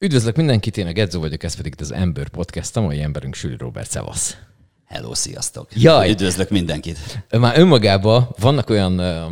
[0.00, 3.56] Üdvözlök mindenkit, én a Gedzo vagyok, ez pedig az Ember Podcast, a mai emberünk Süli
[3.58, 4.36] Robert, szevasz.
[4.84, 5.68] Hello, sziasztok!
[5.74, 6.10] Jaj.
[6.10, 6.98] Üdvözlök mindenkit!
[7.38, 9.24] Már önmagában vannak olyan ö,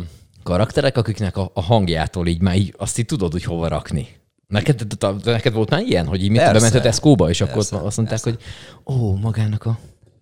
[0.43, 4.07] karakterek, akiknek a, a hangjától így már így azt így tudod, hogy hova rakni.
[4.47, 6.53] Neked, de- de neked volt már ilyen, hogy így mit Persze.
[6.53, 8.37] bemented Eszkóba, és akkor Persze, ott azt mondták, hogy
[8.85, 9.79] ó, magának a...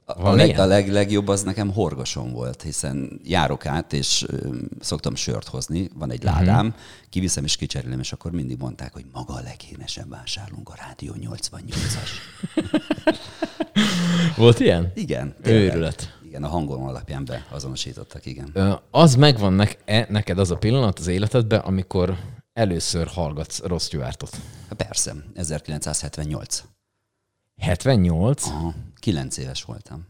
[0.07, 4.55] A, a, leg, a leg, legjobb az nekem horgosom volt, hiszen járok át, és ö,
[4.79, 6.75] szoktam sört hozni, van egy ládám,
[7.09, 12.09] kiviszem és kicserélem, és akkor mindig mondták, hogy maga a legénesebb vásárlunk a Rádió 88-as.
[14.37, 14.91] Volt ilyen?
[14.95, 15.35] Igen.
[15.41, 15.63] tényleg.
[15.73, 16.17] Őrület.
[16.23, 18.49] Igen, a hangom alapján beazonosítottak, igen.
[18.53, 22.17] Ö, Az megvan nek- e, neked az a pillanat az életedben, amikor
[22.53, 24.37] először hallgatsz Ross Stewartot.
[24.77, 26.63] Persze, 1978.
[27.57, 28.45] 78?
[28.45, 30.07] Aha, 9 éves voltam.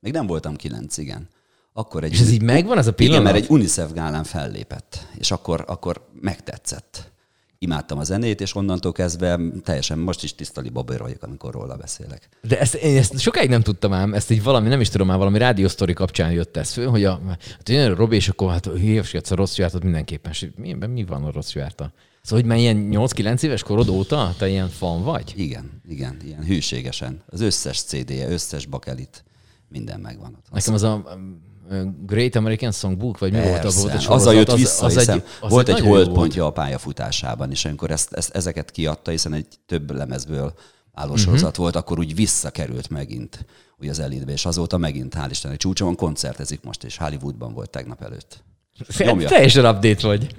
[0.00, 1.28] Még nem voltam 9, igen.
[1.72, 3.20] Akkor egy És ez így megvan, ez a pillanat?
[3.20, 7.12] Igen, mert egy UNICEF gálán fellépett, és akkor, akkor megtetszett.
[7.60, 12.28] Imádtam a zenét, és onnantól kezdve teljesen most is tiszta libaber vagyok, amikor róla beszélek.
[12.42, 15.18] De ezt, én ezt sokáig nem tudtam ám, ezt így valami, nem is tudom már,
[15.18, 18.68] valami rádiósztori kapcsán jött ez föl, hogy a, hát jön a Robi, és akkor hát
[18.76, 20.30] hívsgatsz a rossz Stewartot mindenképpen.
[20.30, 21.82] És mi, mi van a rossz Stewart
[22.22, 25.32] Szóval, hogy már ilyen 8-9 éves korod óta te ilyen fan vagy?
[25.36, 27.22] Igen, igen, ilyen hűségesen.
[27.26, 29.24] Az összes CD-je, összes bakelit,
[29.68, 30.50] minden megvan ott.
[30.52, 31.02] Nekem az a
[31.70, 34.58] um, Great American Songbook, vagy mi volt abban volt a Persze, azzal sorozat, jött az-
[34.58, 34.96] vissza, az
[35.40, 36.04] az volt egy jó volt.
[36.04, 40.54] holdpontja a pályafutásában, és amikor ezt, ezt, ezeket kiadta, hiszen egy több lemezből
[40.92, 41.20] álló Mhm.
[41.20, 43.44] sorozat volt, akkor úgy visszakerült megint
[43.78, 48.02] ugye az elitbe, és azóta megint, hál' Istennek, csúcson koncertezik most, és Hollywoodban volt tegnap
[48.02, 48.44] előtt.
[48.98, 49.28] Nyomja.
[49.28, 50.34] Teljesen update vagy.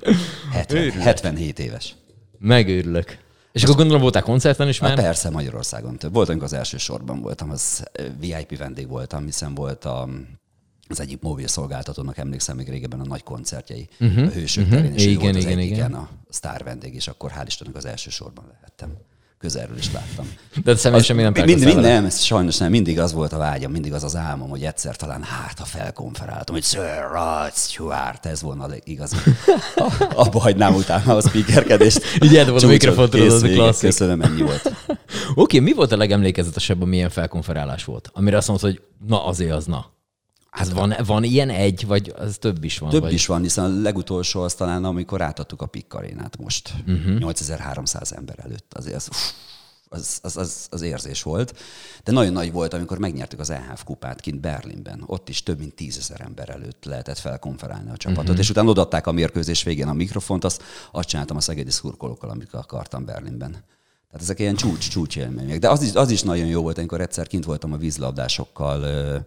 [0.52, 1.96] 70, 77 éves.
[2.38, 3.18] Megőrülök.
[3.52, 5.06] És akkor gondolom voltál koncerten is Már már?
[5.06, 6.14] persze Magyarországon több.
[6.14, 7.84] Volt, amikor az első sorban voltam, az
[8.20, 10.10] VIP vendég voltam, hiszen volt a,
[10.88, 14.80] az egyik mobil szolgáltatónak, emlékszem még régebben a nagy koncertjei, uh-huh, a Hősök uh-huh.
[14.80, 15.94] terén, és Igen, volt az igen, igen.
[15.94, 18.98] a sztár vendég, és akkor hál' Istennek az első sorban lehettem.
[19.40, 20.32] Közelről is láttam.
[20.64, 23.72] De személyesen még nem mind, mind, nem, ez sajnos nem, mindig az volt a vágyam,
[23.72, 28.42] mindig az az álmom, hogy egyszer talán hát, ha felkonferáltam, hogy Sir Rod Stewart, ez
[28.42, 29.16] volna a igazi.
[30.16, 32.02] Abba hagynám utána a speakerkedést.
[32.24, 33.90] Így eldobod a mikrofont, tudod, klasszik.
[33.90, 34.72] Köszönöm, ennyi volt.
[35.36, 38.10] Oké, mi volt a legemlékezetesebb, amilyen felkonferálás volt?
[38.14, 39.99] Amire azt mondod, hogy na azért az na.
[40.52, 42.90] Hát van, van ilyen egy, vagy az több is van?
[42.90, 43.14] Több vagy?
[43.14, 46.96] is van, hiszen a legutolsó az talán, amikor átadtuk a Pikkarénát most, Mhm.
[46.96, 47.18] uh-huh.
[47.18, 48.74] 8300 ember előtt.
[48.74, 49.10] Azért az,
[49.90, 51.58] az, az, az, az érzés volt.
[52.04, 55.04] De nagyon nagy volt, amikor megnyertük az EHF kupát kint Berlinben.
[55.06, 58.16] Ott is több mint tízezer ember előtt lehetett felkonferálni a csapatot.
[58.16, 58.22] Mhm.
[58.22, 58.40] Uh-huh.
[58.40, 62.54] És utána odaadták a mérkőzés végén a mikrofont, azt, azt csináltam a szegedi szurkolókkal, amit
[62.54, 63.52] akartam Berlinben.
[63.52, 65.60] Tehát ezek ilyen csúcs, csúcs élmények.
[65.60, 69.26] De az is, az is nagyon jó volt, amikor egyszer kint voltam a vízlabdásokkal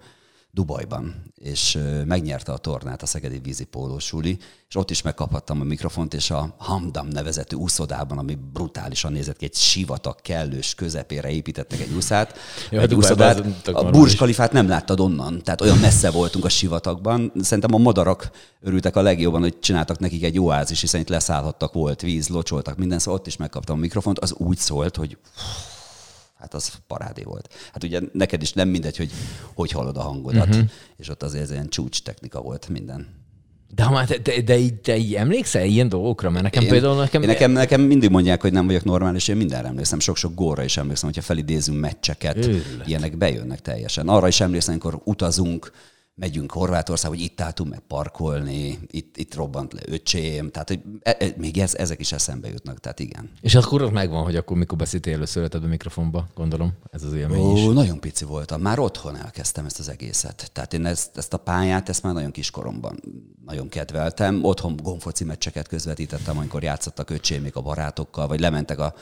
[0.54, 6.30] Dubajban, és megnyerte a tornát a Szegedi vízipólósuli, és ott is megkaphattam a mikrofont, és
[6.30, 12.38] a Hamdam nevezetű úszodában, ami brutálisan nézett ki, egy sivatag kellős közepére építettek egy úszát,
[12.70, 13.68] Jó, egy úszodát.
[13.68, 13.90] A.
[13.90, 17.32] Burj Khalifát nem láttad onnan, tehát olyan messze voltunk a sivatagban.
[17.40, 18.30] Szerintem a madarak
[18.60, 22.98] örültek a legjobban, hogy csináltak nekik egy oázis, hiszen itt leszállhattak, volt víz, locsoltak, minden,
[22.98, 25.16] szóval ott is megkaptam a mikrofont, az úgy szólt, hogy
[26.42, 27.54] hát az parádé volt.
[27.72, 29.10] Hát ugye neked is nem mindegy, hogy
[29.54, 30.70] hogy hallod a hangodat, uh-huh.
[30.97, 33.20] és ott azért ez ilyen csúcs technika volt minden.
[33.75, 36.31] De, már te, de, de, így- így emlékszel ilyen dolgokra?
[36.31, 37.22] Mert nekem Én, például nekem...
[37.22, 40.76] én nekem, nekem mindig mondják, hogy nem vagyok normális, én mindenre emlékszem, sok-sok gólra is
[40.76, 42.86] emlékszem, hogyha felidézünk meccseket, Őrület.
[42.86, 44.08] ilyenek bejönnek teljesen.
[44.08, 45.72] Arra is emlékszem, amikor utazunk,
[46.14, 51.16] megyünk Horvátországba, hogy itt álltunk meg parkolni, itt, itt robbant le öcsém, tehát hogy e,
[51.18, 53.30] e, még ez, ezek is eszembe jutnak, tehát igen.
[53.40, 56.72] És akkor ott megvan, hogy akkor mikor beszéltél először a mikrofonba, gondolom.
[56.90, 57.64] Ez az élmény is.
[57.64, 58.60] Ó, nagyon pici voltam.
[58.60, 60.50] Már otthon elkezdtem ezt az egészet.
[60.52, 63.00] Tehát én ezt, ezt a pályát, ezt már nagyon kiskoromban
[63.46, 64.44] nagyon kedveltem.
[64.44, 68.94] Otthon gomfoci meccseket közvetítettem, amikor játszottak öcsémék a barátokkal, vagy lementek a,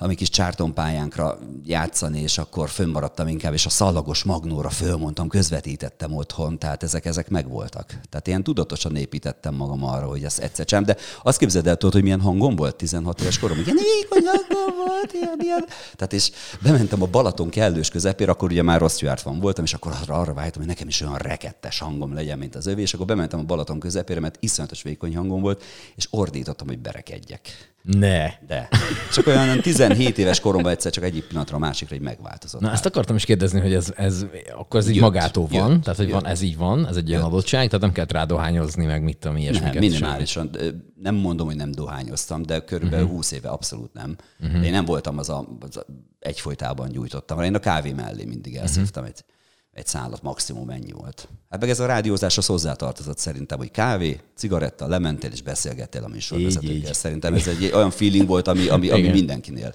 [0.00, 6.14] a mi kis csártonpályánkra játszani, és akkor fönnmaradtam inkább, és a szallagos magnóra fölmondtam, közvetítettem
[6.14, 7.86] otthon, tehát ezek, ezek megvoltak.
[8.10, 11.94] Tehát ilyen tudatosan építettem magam arra, hogy ezt egyszer sem, de azt képzeld el, tudod,
[11.94, 15.64] hogy milyen hangom volt 16 éves korom, ilyen vékony hangom volt, ilyen, ilyen.
[15.96, 16.30] Tehát és
[16.62, 20.34] bementem a Balaton kellős közepére, akkor ugye már rossz van voltam, és akkor arra, arra
[20.34, 23.42] vágytam, hogy nekem is olyan rekettes hangom legyen, mint az övé, és akkor bementem a
[23.42, 25.64] Balaton közepére, mert iszonyatos vékony hangom volt,
[25.96, 27.76] és ordítottam, hogy berekedjek.
[27.82, 28.26] Ne.
[28.46, 28.68] De.
[29.12, 29.48] Csak olyan
[29.88, 32.60] 17 éves koromban egyszer csak egyik pillanatra a másikra így megváltozott.
[32.60, 34.26] Na, ezt akartam is kérdezni, hogy ez, ez
[34.56, 37.08] akkor ez így Jött, magától van, jött, tehát hogy van, ez így van, ez egy
[37.08, 39.72] ilyen adottság, tehát nem kell rádohányozni, meg mit tudom, ilyesmiket.
[39.72, 40.50] Nem, minimálisan.
[40.52, 40.68] Ö,
[41.02, 43.18] Nem mondom, hogy nem dohányoztam, de körülbelül uh-huh.
[43.18, 44.16] 20 éve abszolút nem.
[44.40, 44.64] Uh-huh.
[44.64, 45.84] Én nem voltam az a, az a
[46.18, 49.18] egyfolytában gyújtottam, én a kávé mellé mindig elszívtam uh-huh.
[49.18, 49.36] egy,
[49.78, 51.28] egy szállat, maximum ennyi volt.
[51.50, 56.92] Hát meg ez a rádiózáshoz hozzátartozott szerintem, hogy kávé, cigaretta, lementél és beszélgettél a műsorvezetőkkel.
[56.92, 59.12] Szerintem ez egy olyan feeling volt, ami, ami, ami Igen.
[59.12, 59.74] mindenkinél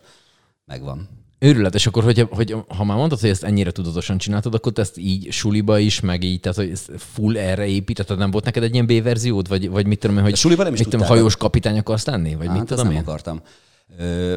[0.66, 1.10] megvan.
[1.40, 4.98] Őrületes, akkor hogy, hogy ha már mondtad, hogy ezt ennyire tudatosan csináltad, akkor te ezt
[4.98, 8.74] így suliba is, meg így, tehát hogy ezt full erre építetted, nem volt neked egy
[8.74, 11.36] ilyen B-verziód, vagy, vagy mit tudom én, hogy A suliba nem is mit tudom, hajós
[11.36, 13.00] kapitány akarsz lenni, vagy Hát, mit tudom nem én?
[13.02, 13.42] akartam.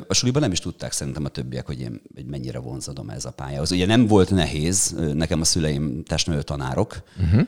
[0.06, 3.30] A suliban nem is tudták szerintem a többiek, hogy én hogy mennyire vonzadom ez a
[3.30, 3.72] pályához.
[3.72, 7.46] Ugye nem volt nehéz, nekem a szüleim testnövő tanárok, uh-huh.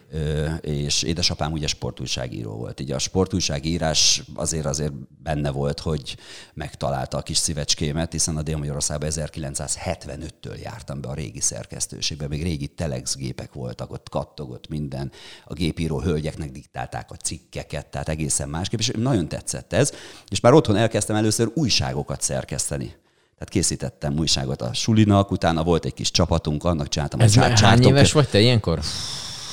[0.60, 2.80] és édesapám ugye sportújságíró volt.
[2.80, 4.92] Így a sportújságírás azért azért
[5.28, 6.16] benne volt, hogy
[6.54, 12.66] megtalálta a kis szívecskémet, hiszen a Dél-Magyarországban 1975-től jártam be a régi szerkesztőségbe, még régi
[12.66, 15.12] telex gépek voltak, ott kattogott minden,
[15.44, 19.92] a gépíró hölgyeknek diktálták a cikkeket, tehát egészen másképp, és nagyon tetszett ez,
[20.28, 22.96] és már otthon elkezdtem először újságokat szerkeszteni.
[23.34, 27.54] Tehát készítettem újságot a sulinak, utána volt egy kis csapatunk, annak csináltam Ez a hány
[27.54, 28.80] csártok- éves vagy te ilyenkor?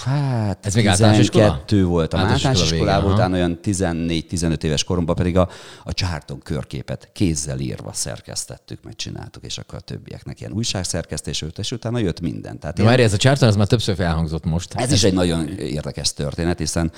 [0.06, 1.44] Hát, Ez még általános iskola?
[1.46, 3.14] 12 volt a Általános iskola iskolában, aha.
[3.14, 5.50] utána olyan 14-15 éves koromban pedig a,
[5.84, 11.58] a csárton körképet kézzel írva szerkesztettük, meg csináltuk, és akkor a többieknek ilyen újságszerkesztés volt,
[11.60, 12.60] és utána jött minden.
[12.60, 14.74] Tehát De ilyen- várj, ez a csárton, ez már többször felhangzott most.
[14.74, 16.92] ez is egy nagyon érdekes történet, hiszen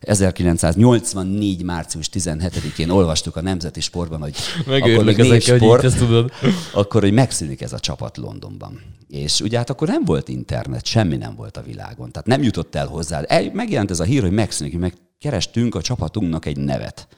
[0.00, 1.62] 1984.
[1.62, 4.36] március 17-én olvastuk a Nemzeti Sportban, hogy
[4.66, 6.32] akkor még névsport, ezt tudod.
[6.72, 8.80] akkor, hogy megszűnik ez a csapat Londonban.
[9.08, 12.12] És ugye hát akkor nem volt internet, semmi nem volt a világon.
[12.12, 13.22] Tehát nem jutott el hozzá.
[13.22, 17.08] El, megjelent ez a hír, hogy megszűnik, meg kerestünk a csapatunknak egy nevet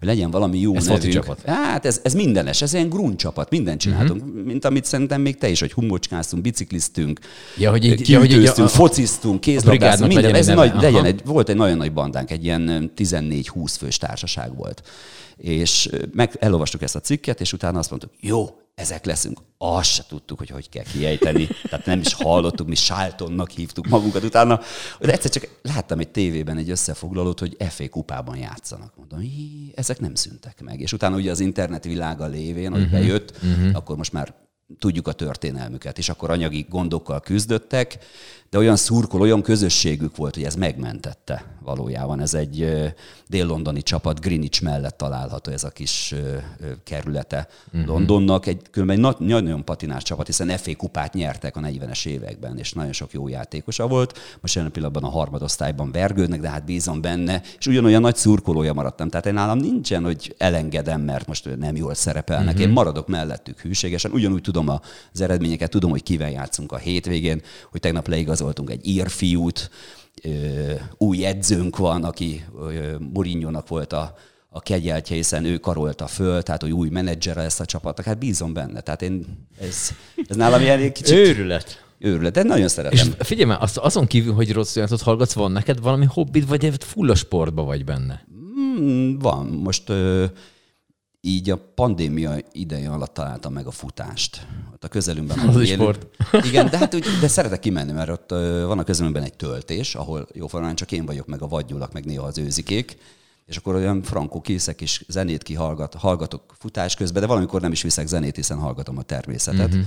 [0.00, 1.12] hogy legyen valami jó Ez nevünk.
[1.12, 1.42] csapat.
[1.46, 4.44] Hát ez, ez mindenes, ez ilyen grún csapat, mindent csináltunk, uh-huh.
[4.44, 7.20] mint amit szerintem még te is, hogy humocskáztunk, bicikliztünk,
[7.56, 10.34] Ja, hogy így- ja, hogy így a- fociztunk, kézlabdáztunk, minden.
[10.34, 10.80] Ez nagy, neve.
[10.80, 11.06] legyen Aha.
[11.06, 14.82] egy, volt egy nagyon nagy bandánk, egy ilyen 14-20 fős társaság volt.
[15.36, 19.38] És meg elolvastuk ezt a cikket, és utána azt mondtuk, jó, ezek leszünk.
[19.58, 21.46] Azt se tudtuk, hogy hogy kell kiejteni.
[21.62, 24.60] Tehát nem is hallottuk, mi Sáltonnak hívtuk magunkat utána.
[25.00, 28.92] De egyszer csak láttam egy tévében egy összefoglalót, hogy FA kupában játszanak.
[28.96, 30.80] Mondom, "Hí, ezek nem szűntek meg.
[30.80, 33.38] És utána ugye az internet világa lévén, hogy bejött,
[33.72, 34.34] akkor most már
[34.78, 37.98] tudjuk a történelmüket, és akkor anyagi gondokkal küzdöttek,
[38.50, 42.20] de olyan szurkol, olyan közösségük volt, hogy ez megmentette valójában.
[42.20, 42.68] Ez egy
[43.26, 46.14] dél-londoni csapat, Greenwich mellett található ez a kis
[46.84, 47.88] kerülete uh-huh.
[47.88, 48.46] Londonnak.
[48.46, 52.72] Egy, különben egy nagy- nagyon patinás csapat, hiszen FA kupát nyertek a 40-es években, és
[52.72, 54.18] nagyon sok jó játékosa volt.
[54.40, 59.08] Most jelen pillanatban a harmadosztályban vergődnek, de hát bízom benne, és ugyanolyan nagy szurkolója maradtam.
[59.08, 62.54] Tehát én nálam nincsen, hogy elengedem, mert most nem jól szerepelnek.
[62.54, 62.62] Uh-huh.
[62.62, 67.80] Én maradok mellettük hűségesen, ugyanúgy tudom az eredményeket, tudom, hogy kivel játszunk a hétvégén, hogy
[67.80, 68.86] tegnap leigazoltunk egy
[70.22, 72.44] ö, új edzőnk van, aki
[73.12, 74.14] Mourinho-nak volt a,
[74.48, 78.06] a kegyeltje, hiszen ő karolta föl, tehát hogy új menedzsere ezt a csapatnak.
[78.06, 78.80] Hát bízom benne.
[78.80, 79.90] Tehát én, ez,
[80.28, 81.84] ez nálam ilyen kicsit Őrület.
[81.98, 83.12] őrület, de nagyon És szeretem.
[83.18, 87.14] figyelj már, azon kívül, hogy rossz játot hallgatsz, van neked valami hobbid, vagy full a
[87.14, 88.24] sportba vagy benne?
[88.54, 89.46] Hmm, van.
[89.46, 90.24] Most ö,
[91.20, 94.46] így a pandémia ideje alatt találtam meg a futást.
[94.74, 95.38] Ott a közelünkben.
[95.38, 95.80] Az is élünk.
[95.82, 96.06] sport.
[96.48, 98.30] Igen, de hát úgy, de szeretek kimenni, mert ott
[98.64, 102.26] van a közelünkben egy töltés, ahol jóformán csak én vagyok, meg a vadgyulak, meg néha
[102.26, 102.96] az őzikék,
[103.46, 107.82] és akkor olyan frankó készek is zenét kihallgat, hallgatok futás közben, de valamikor nem is
[107.82, 109.68] viszek zenét, hiszen hallgatom a természetet.
[109.68, 109.86] Uh-huh.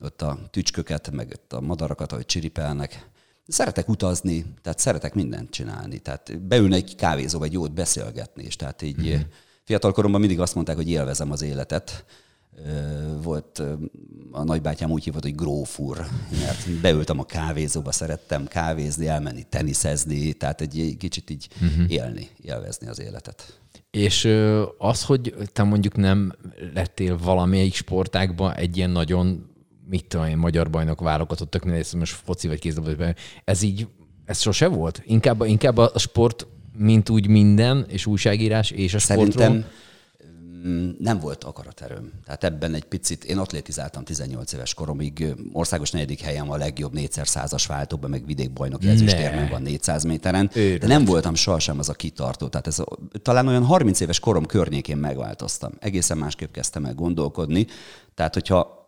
[0.00, 3.08] Ott a tücsköket, meg ott a madarakat, ahogy csiripelnek.
[3.46, 5.98] Szeretek utazni, tehát szeretek mindent csinálni.
[5.98, 9.22] Tehát beülni egy kávézóba, egy jót beszélgetni, és tehát így uh-huh.
[9.64, 12.04] Fiatal koromban mindig azt mondták, hogy élvezem az életet.
[13.22, 13.62] Volt
[14.30, 15.96] a nagybátyám úgy hívott, hogy grófúr,
[16.30, 21.92] mert beültem a kávézóba, szerettem kávézni, elmenni teniszezni, tehát egy kicsit így uh-huh.
[21.92, 23.58] élni, élvezni az életet.
[23.90, 24.24] És
[24.78, 26.32] az, hogy te mondjuk nem
[26.74, 29.50] lettél valamelyik sportágban egy ilyen nagyon,
[29.88, 33.88] mit tudom én, magyar bajnok válogatott, tök mindegy, most foci vagy kézlabda, ez így,
[34.24, 35.02] ez sose volt?
[35.04, 38.98] Inkább, inkább a sport, mint úgy minden, és újságírás, és a?
[38.98, 39.64] Szerintem
[40.66, 42.12] mm, nem volt akaraterőm.
[42.24, 47.28] Tehát ebben egy picit, én atlétizáltam 18 éves koromig, országos negyedik helyen a legjobb négyszer
[47.28, 50.80] százas váltóban, meg vidékbajnoki ezüstérmem van 400 méteren, Őrület.
[50.80, 52.48] de nem voltam sohasem az a kitartó.
[52.48, 52.82] Tehát ez
[53.22, 55.72] talán olyan 30 éves korom környékén megváltoztam.
[55.78, 57.66] Egészen másképp kezdtem el gondolkodni.
[58.14, 58.82] Tehát, hogyha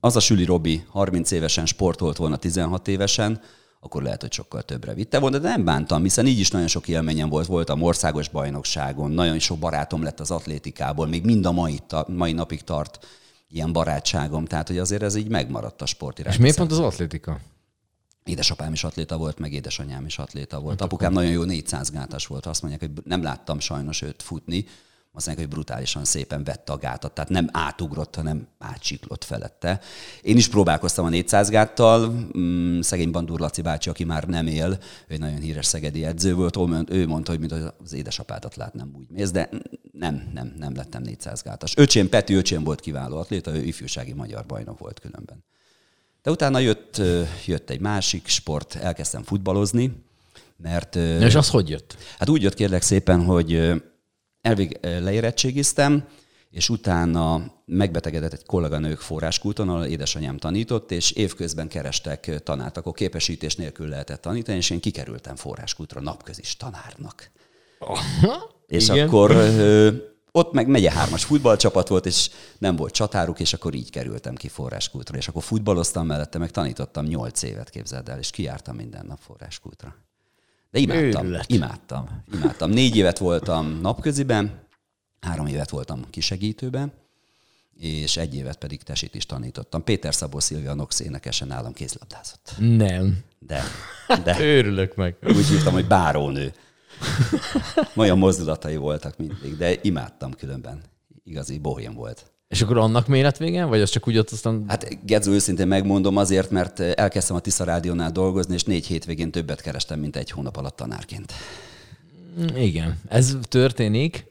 [0.00, 3.40] az a Süli Robi 30 évesen sportolt volna 16 évesen,
[3.80, 6.88] akkor lehet, hogy sokkal többre vitte volna, de nem bántam, hiszen így is nagyon sok
[6.88, 11.80] élményem volt, voltam országos bajnokságon, nagyon sok barátom lett az atlétikából, még mind a mai,
[12.06, 13.06] mai napig tart
[13.48, 17.40] ilyen barátságom, tehát hogy azért ez így megmaradt a sport És miért pont az atlétika?
[18.24, 20.80] Édesapám is atléta volt, meg édesanyám is atléta volt.
[20.80, 24.64] Apukám nagyon jó 400 gátas volt, azt mondják, hogy nem láttam sajnos őt futni,
[25.18, 29.80] azt mondják, hogy brutálisan szépen vette a gátat, tehát nem átugrott, hanem átsiklott felette.
[30.22, 34.78] Én is próbálkoztam a 400 gáttal, mm, szegény Bandúr Laci bácsi, aki már nem él,
[35.08, 36.56] ő egy nagyon híres szegedi edző volt,
[36.88, 39.48] ő mondta, hogy mint az édesapádat látnám úgy mész, de
[39.92, 41.76] nem, nem, nem lettem 400 gátas.
[41.76, 45.44] Öcsém, Peti öcsém volt kiváló atléta, ő ifjúsági magyar bajnok volt különben.
[46.22, 47.02] De utána jött,
[47.46, 49.92] jött egy másik sport, elkezdtem futballozni,
[50.56, 50.94] mert...
[50.94, 51.96] Na és az hogy jött?
[52.18, 53.72] Hát úgy jött kérlek szépen, hogy
[54.40, 56.04] elvég leérettségiztem,
[56.50, 63.56] és utána megbetegedett egy kolléganők forráskúton, ahol édesanyám tanított, és évközben kerestek tanárt, akkor képesítés
[63.56, 67.30] nélkül lehetett tanítani, és én kikerültem forráskútra napközis tanárnak.
[67.78, 69.06] Aha, és igen.
[69.06, 69.36] akkor
[70.32, 74.48] ott meg megye hármas futballcsapat volt, és nem volt csatáruk, és akkor így kerültem ki
[74.48, 75.16] forráskútra.
[75.16, 79.96] És akkor futballoztam mellette, meg tanítottam nyolc évet, képzeld el, és kiártam minden nap forráskútra.
[80.70, 81.50] De imádtam, Őrület.
[81.50, 82.70] imádtam, imádtam.
[82.70, 84.60] Négy évet voltam napköziben,
[85.20, 86.92] három évet voltam kisegítőben,
[87.78, 89.84] és egy évet pedig tesit is tanítottam.
[89.84, 92.54] Péter Szabó Szilvia Nox énekesen nálam kézlabdázott.
[92.58, 93.18] Nem.
[93.38, 93.62] De.
[94.24, 95.16] de Örülök meg.
[95.22, 96.52] Úgy hívtam, hogy bárónő.
[97.96, 100.82] Olyan mozdulatai voltak mindig, de imádtam különben.
[101.24, 102.32] Igazi bohém volt.
[102.48, 104.64] És akkor annak méret végen, vagy az csak úgy ott aztán...
[104.66, 109.60] Hát Gedzó őszintén megmondom azért, mert elkezdtem a Tisza Rádiónál dolgozni, és négy hétvégén többet
[109.60, 111.32] kerestem, mint egy hónap alatt tanárként.
[112.54, 113.00] Igen.
[113.08, 114.26] Ez történik?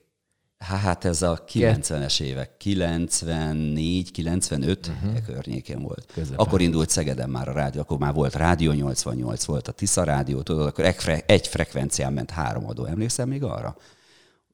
[0.58, 5.26] Hát ez a 90-es évek, 94, 95 uh-huh.
[5.26, 6.06] környékén volt.
[6.14, 6.46] Közepen.
[6.46, 10.42] Akkor indult Szegeden már a rádió, akkor már volt Rádió 88, volt a Tisza Rádió,
[10.42, 12.86] tudod, akkor egy, fre- egy frekvencián ment három adó.
[12.86, 13.78] Emlékszel még arra?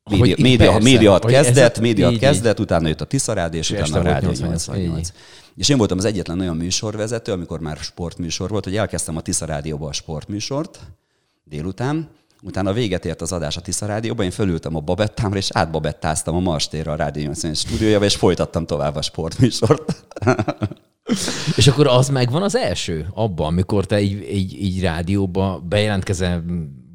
[0.10, 4.04] Média, média, médiat kezdett, médiat kezdett, utána jött a Tisza Rádió, és, és utána a
[4.04, 4.68] Rádió 88.
[4.68, 5.14] 88.
[5.56, 9.46] És én voltam az egyetlen olyan műsorvezető, amikor már sportműsor volt, hogy elkezdtem a Tisza
[9.46, 10.80] Rádióba a sportműsort
[11.44, 12.10] délután,
[12.46, 16.40] Utána véget ért az adás a Tisza Rádióban, én fölültem a babettámra, és átbabettáztam a
[16.40, 20.06] Marstérre a Rádió 88 stúdiójába, és folytattam tovább a sportműsort.
[21.58, 26.44] és akkor az megvan az első abban, amikor te így, így, így rádióba bejelentkezel,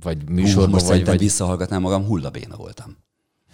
[0.03, 1.05] vagy műsorban, Hú, vagy...
[1.05, 1.19] vagy...
[1.19, 2.97] visszahallgatnám magam, hullabéna voltam.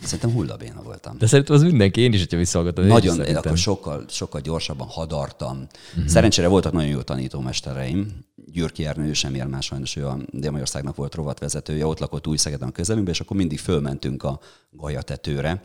[0.03, 1.19] Szerintem hullabéna voltam.
[1.19, 2.87] De szerintem az mindenki, én is, hogyha visszahallgatom.
[2.87, 5.67] Nagyon, én, én akkor sokkal, sokkal gyorsabban hadartam.
[5.91, 6.07] Uh-huh.
[6.07, 8.25] Szerencsére voltak nagyon jó tanítómestereim.
[8.47, 12.69] Gyürki Ernő sem él már sajnos, ő a Dél-Magyarországnak volt rovatvezetője, ott lakott új Szegeden
[12.69, 15.63] a közelünkben, és akkor mindig fölmentünk a Gajatetőre,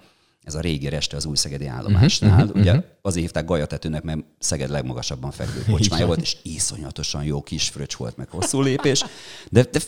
[0.49, 2.43] ez a régi reste az új szegedi állomásnál.
[2.43, 2.85] Uh-huh, Ugye uh-huh.
[3.01, 8.17] azért hívták Gajatetőnek, mert Szeged legmagasabban fekvő kocsmája volt, és iszonyatosan jó kis fröccs volt,
[8.17, 9.05] meg hosszú lépés.
[9.49, 9.79] De, de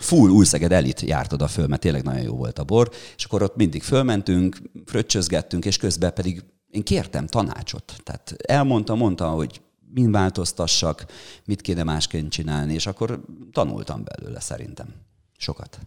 [0.00, 2.90] full új Szeged elit járt oda föl, mert tényleg nagyon jó volt a bor.
[3.16, 7.94] És akkor ott mindig fölmentünk, fröccsözgettünk, és közben pedig én kértem tanácsot.
[8.04, 9.60] Tehát elmondta, mondta, hogy
[9.94, 11.06] mind változtassak,
[11.44, 13.20] mit kéne másként csinálni, és akkor
[13.52, 14.86] tanultam belőle szerintem.
[15.38, 15.78] Sokat.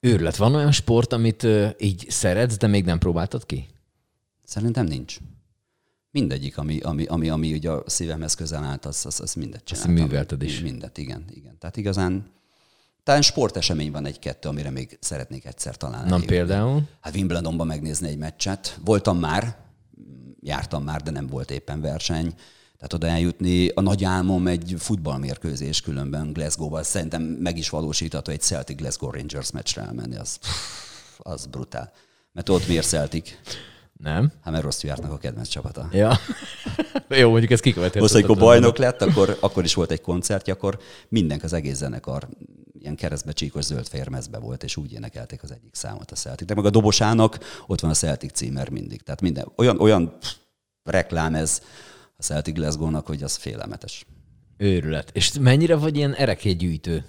[0.00, 0.36] Őrület.
[0.36, 1.46] Van olyan sport, amit
[1.78, 3.68] így szeretsz, de még nem próbáltad ki?
[4.48, 5.16] Szerintem nincs.
[6.10, 9.94] Mindegyik, ami, ami, ami, ami ugye a szívemhez közel állt, az, az, az mindet csináltam.
[9.94, 10.60] Azt művelted is.
[10.60, 11.58] Mindet, igen, igen.
[11.58, 12.30] Tehát igazán
[13.02, 16.10] talán sportesemény van egy-kettő, amire még szeretnék egyszer találni.
[16.10, 16.82] Nem például?
[17.00, 18.78] Hát Wimbledonban megnézni egy meccset.
[18.84, 19.56] Voltam már,
[20.40, 22.34] jártam már, de nem volt éppen verseny.
[22.76, 28.40] Tehát oda eljutni, a nagy álmom egy futballmérkőzés különben Glasgow-val, szerintem meg is valósítható egy
[28.40, 30.38] Celtic Glasgow Rangers meccsre elmenni, az,
[31.18, 31.92] az brutál.
[32.32, 33.30] Mert ott miért Celtic?
[33.98, 34.32] Nem.
[34.40, 35.88] Hát mert rossz jártnak a kedvenc csapata.
[35.92, 36.18] Ja.
[37.08, 38.02] Jó, mondjuk ez kikövetett.
[38.02, 40.78] Most, amikor bajnok lett, akkor, akkor is volt egy koncertje, akkor
[41.08, 42.28] mindenki az egész zenekar
[42.78, 46.46] ilyen keresztbe csíkos zöld férmezbe volt, és úgy énekelték az egyik számot a Celtic.
[46.46, 49.02] De meg a dobosának ott van a Celtic címer mindig.
[49.02, 50.16] Tehát minden, olyan, olyan
[50.82, 51.62] reklám ez,
[52.16, 54.06] a Celtic Glasgow-nak, hogy az félelmetes.
[54.56, 55.10] Őrület.
[55.12, 57.04] És mennyire vagy ilyen erekégyűjtő?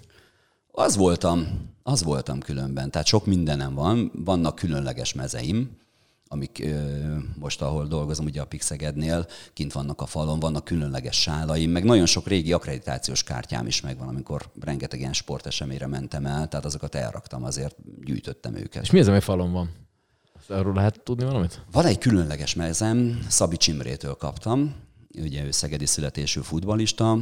[0.72, 2.92] Az voltam, az voltam különben.
[2.92, 5.78] Tehát sok mindenem van, vannak különleges mezeim,
[6.32, 6.68] amik
[7.40, 12.06] most, ahol dolgozom, ugye a Pixegednél, kint vannak a falon, vannak különleges sálaim, meg nagyon
[12.06, 17.44] sok régi akkreditációs kártyám is megvan, amikor rengeteg ilyen sporteseményre mentem el, tehát azokat elraktam,
[17.44, 18.84] azért gyűjtöttem őket.
[18.84, 19.70] És mi az, ami falon van?
[20.48, 21.62] Arról lehet tudni valamit?
[21.72, 24.76] Van egy különleges mezem, Szabi Csimrétől kaptam,
[25.22, 27.18] ugye ő szegedi születésű futbalista,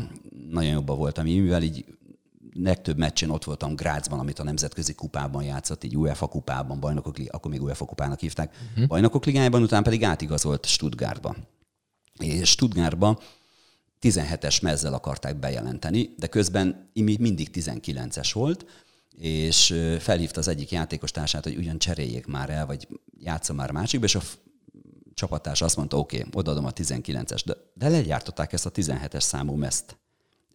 [0.50, 1.86] nagyon jobban voltam így, mivel így
[2.60, 7.52] legtöbb meccsén ott voltam Grácsban, amit a nemzetközi kupában játszott, így UEFA kupában, bajnokok, akkor
[7.52, 8.88] még UEFA kupának hívták, uh-huh.
[8.88, 11.36] bajnokok ligájában, utána pedig átigazolt Stuttgartba.
[12.20, 13.20] És Stuttgartba
[14.02, 18.66] 17-es mezzel akarták bejelenteni, de közben mindig 19-es volt,
[19.18, 19.66] és
[20.00, 22.88] felhívta az egyik játékos társát, hogy ugyan cseréljék már el, vagy
[23.20, 24.22] játszom már másikba, és a
[25.14, 29.56] csapattárs azt mondta, oké, okay, odaadom a 19-es, de, de legyártották ezt a 17-es számú
[29.56, 29.98] meszt.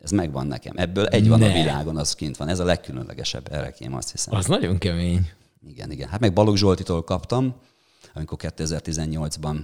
[0.02, 0.76] Ez megvan nekem.
[0.76, 1.50] Ebből egy van ne.
[1.50, 2.48] a világon, az kint van.
[2.48, 4.34] Ez a legkülönlegesebb erekém, azt hiszem.
[4.34, 5.30] Az nagyon kemény.
[5.66, 6.08] Igen, igen.
[6.08, 7.54] Hát meg Balogh Zsoltitól kaptam,
[8.14, 9.56] amikor 2018-ban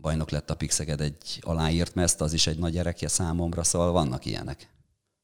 [0.00, 4.24] bajnok lett a Pixeged egy aláírt meszt, az is egy nagy erekje számomra, szóval vannak
[4.24, 4.68] ilyenek.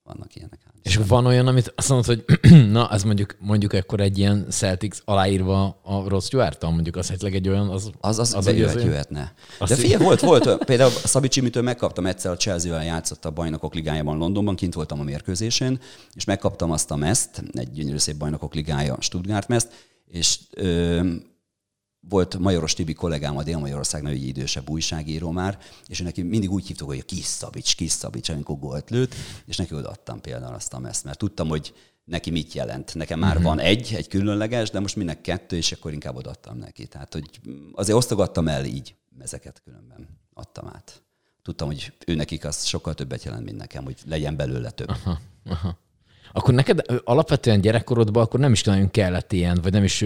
[0.05, 0.59] Vannak ilyenek.
[0.83, 2.25] És van olyan, amit azt mondod, hogy
[2.71, 7.35] na, ez mondjuk, mondjuk akkor egy ilyen Celtics aláírva a Ross stewart mondjuk az esetleg
[7.35, 9.35] egy olyan, az az, az, az, jöhet, az jöhetne.
[9.59, 13.75] Azt De figyelj, volt, volt, például Szabi Csimitől megkaptam egyszer a Chelsea-vel játszott a bajnokok
[13.75, 15.81] ligájában Londonban, kint voltam a mérkőzésén,
[16.15, 19.69] és megkaptam azt a meszt, egy gyönyörű szép bajnokok ligája Stuttgart meszt,
[20.07, 21.01] és ö,
[22.09, 26.89] volt Majoros Tibi kollégám, a Dél-Magyarországnál egy idősebb újságíró már, és neki mindig úgy hívtuk,
[26.89, 29.15] hogy a kis Szabics, kis Szabics, amikor gólt lőtt,
[29.47, 32.95] és neki odaadtam például azt a meszt, mert tudtam, hogy neki mit jelent.
[32.95, 33.45] Nekem már uh-huh.
[33.45, 36.87] van egy, egy különleges, de most minek kettő, és akkor inkább odaadtam neki.
[36.87, 37.41] Tehát, hogy
[37.73, 41.03] azért osztogattam el így ezeket különben, adtam át.
[41.43, 44.89] Tudtam, hogy ő nekik az sokkal többet jelent, mint nekem, hogy legyen belőle több.
[44.89, 45.83] Aha, aha
[46.37, 50.05] akkor neked alapvetően gyerekkorodban akkor nem is nagyon kellett ilyen, vagy nem is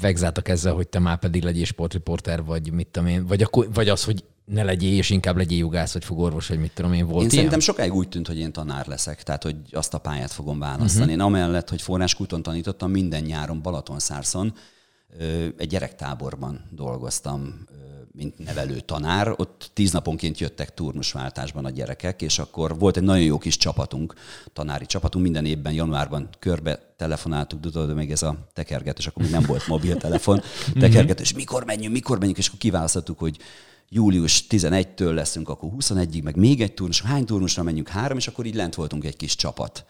[0.00, 3.88] vegzáltak ezzel, hogy te már pedig legyél sportriporter, vagy mit tudom én, vagy, akkor, vagy
[3.88, 7.14] az, hogy ne legyél, és inkább legyél jogász, vagy fogorvos, vagy mit tudom én, volt
[7.14, 7.30] Én ilyen?
[7.30, 11.12] szerintem sokáig úgy tűnt, hogy én tanár leszek, tehát hogy azt a pályát fogom választani.
[11.12, 11.12] Uh-huh.
[11.12, 14.54] Én amellett, hogy forráskúton tanítottam, minden nyáron Balatonszárszon
[15.56, 17.66] egy gyerektáborban dolgoztam
[18.18, 23.24] mint nevelő tanár, ott tíz naponként jöttek turnusváltásban a gyerekek, és akkor volt egy nagyon
[23.24, 24.14] jó kis csapatunk,
[24.52, 29.44] tanári csapatunk, minden évben januárban körbe telefonáltuk, tudod, még ez a tekergetős, akkor még nem
[29.46, 30.78] volt mobiltelefon, mhm.
[30.78, 33.38] tekergetős, mikor menjünk, mikor menjünk, és akkor kiválasztottuk, hogy
[33.88, 37.88] július 11-től leszünk, akkor 21-ig, meg még egy turnus, hány turnusra menjünk?
[37.88, 39.84] Három, és akkor így lent voltunk egy kis csapat.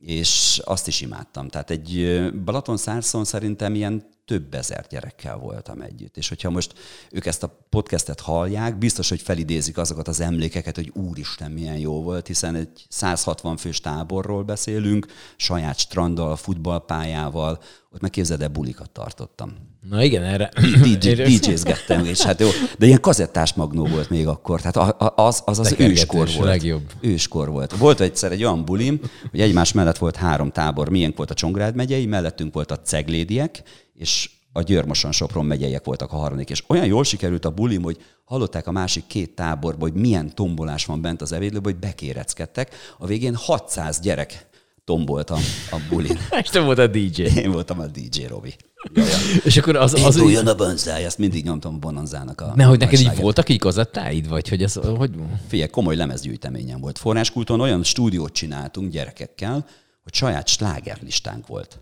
[0.00, 1.48] És azt is imádtam.
[1.48, 6.16] Tehát egy Balaton Szárszon szerintem ilyen több ezer gyerekkel voltam együtt.
[6.16, 6.72] És hogyha most
[7.10, 12.02] ők ezt a podcastet hallják, biztos, hogy felidézik azokat az emlékeket, hogy úristen, milyen jó
[12.02, 17.60] volt, hiszen egy 160 fős táborról beszélünk, saját stranddal, futballpályával,
[17.94, 19.72] ott meg képzeld el, bulikat tartottam.
[19.88, 20.50] Na igen, erre...
[20.84, 25.74] DJ-zgettem, és hát jó, de ilyen kazettás magnó volt még akkor, tehát az az, az
[25.78, 26.48] őskor volt.
[26.48, 26.92] Legjobb.
[27.00, 27.76] Őskor volt.
[27.76, 29.00] Volt egyszer egy olyan bulim,
[29.30, 33.62] hogy egymás mellett volt három tábor, milyen volt a Csongrád megyei, mellettünk volt a Ceglédiek,
[33.94, 38.02] és a Györmoson Sopron megyeiek voltak a harmadik, és olyan jól sikerült a bulim, hogy
[38.24, 42.74] hallották a másik két táborból, hogy milyen tombolás van bent az evédlőben, hogy bekéreckedtek.
[42.98, 44.46] A végén 600 gyerek
[44.84, 46.18] tomboltam a bulin.
[46.42, 47.22] és te volt a DJ.
[47.22, 48.54] Én voltam a DJ, Robi.
[48.92, 49.16] Jaja.
[49.44, 49.94] És akkor az...
[49.94, 52.52] az Induljon a bonzáj, ezt mindig nyomtam a bonanzának a...
[52.54, 54.74] Ne, hogy neked így voltak így kazettáid, vagy hogy ez...
[54.74, 55.10] Hogy...
[55.48, 56.98] Figyelj, komoly lemezgyűjteményem volt.
[56.98, 59.66] Forráskulton olyan stúdiót csináltunk gyerekekkel,
[60.02, 61.80] hogy saját slágerlistánk volt.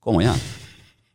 [0.00, 0.36] Komolyan?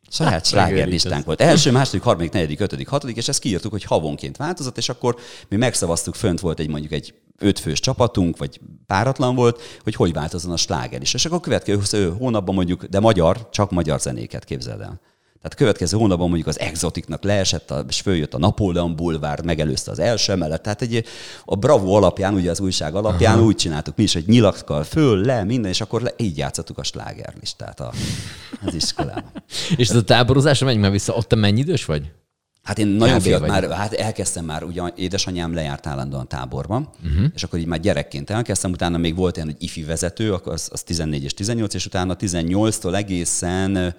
[0.10, 1.42] Saját hát, slágerlistánk volt.
[1.42, 5.16] Első, második, harmadik, negyedik, ötödik, hatodik, és ezt kiírtuk, hogy havonként változott, és akkor
[5.48, 10.52] mi megszavaztuk, fönt volt egy mondjuk egy ötfős csapatunk, vagy páratlan volt, hogy hogy változzon
[10.52, 11.14] a sláger is.
[11.14, 15.02] És akkor a következő hónapban mondjuk, de magyar, csak magyar zenéket képzeld el.
[15.48, 19.92] Tehát a következő hónapban mondjuk az Exotiknak leesett, a, és följött a Napóleon Bulvár, megelőzte
[19.92, 20.62] az első emelet.
[20.62, 21.06] Tehát egy,
[21.46, 23.46] a Bravo alapján, ugye az újság alapján Aha.
[23.46, 26.84] úgy csináltuk mi is, hogy nyilakkal föl, le, minden, és akkor le, így játszottuk a
[26.84, 27.92] slágerlistát a,
[28.66, 29.32] az iskolában.
[29.78, 32.12] és ez a táborozásra menjünk már vissza, ott te mennyi idős vagy?
[32.64, 37.26] Hát én nagyon fiatal, már, hát elkezdtem már, ugye édesanyám lejárt állandóan táborban, uh-huh.
[37.36, 40.84] és akkor így már gyerekként elkezdtem, utána még volt ilyen, hogy ifi vezető, az, az
[40.84, 43.96] 14 és 18, és utána 18-tól egészen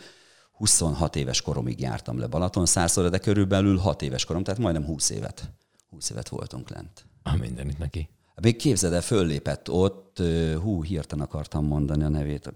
[0.59, 5.51] 26 éves koromig jártam le Balatonszárszóra, de körülbelül 6 éves korom, tehát majdnem 20 évet.
[5.91, 7.07] 20 évet voltunk lent.
[7.23, 8.09] A mindenit neki.
[8.43, 10.23] Még képzeld el, föllépett ott,
[10.63, 12.53] hú, hirtelen akartam mondani a nevét,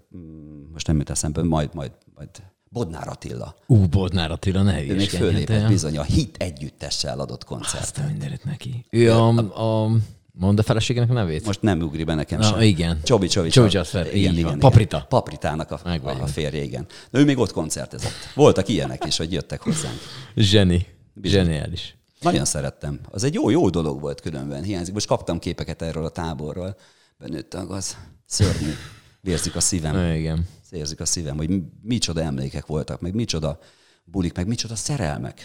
[0.72, 2.28] most nem jut eszembe, majd, majd, majd
[2.68, 3.54] Bodnár Attila.
[3.66, 7.82] Ú, Bodnár Attila, ne Ő még föllépett bizony, a Hit együttessel adott koncert.
[7.82, 8.86] Azt mindenit neki.
[8.90, 9.96] Ő a, a, a
[10.33, 11.45] Mondd a feleségének a nevét?
[11.47, 12.61] Most nem ugri be nekem Na, sem.
[12.61, 13.01] igen.
[13.03, 13.49] Csobi, Csobi.
[13.49, 15.07] Csobi Jasper, igen, igen, igen, Paprita.
[15.09, 15.81] Papritának a,
[16.21, 16.87] a férje, igen.
[17.11, 18.12] De ő még ott koncertezett.
[18.35, 19.99] Voltak ilyenek is, hogy jöttek hozzánk.
[20.37, 20.87] Zseni.
[21.23, 21.97] Zseniális.
[22.21, 23.01] Nagyon szerettem.
[23.11, 24.62] Az egy jó, jó dolog volt különben.
[24.62, 24.95] Hiányzik.
[24.95, 26.77] Most kaptam képeket erről a táborról.
[27.18, 28.73] Benőtt az szörnyű.
[29.21, 29.95] Vérzik a szívem.
[29.95, 30.49] Na, igen.
[30.71, 31.51] Érzik a szívem, hogy
[31.83, 33.59] micsoda emlékek voltak, meg micsoda
[34.05, 35.40] bulik, meg micsoda szerelmek.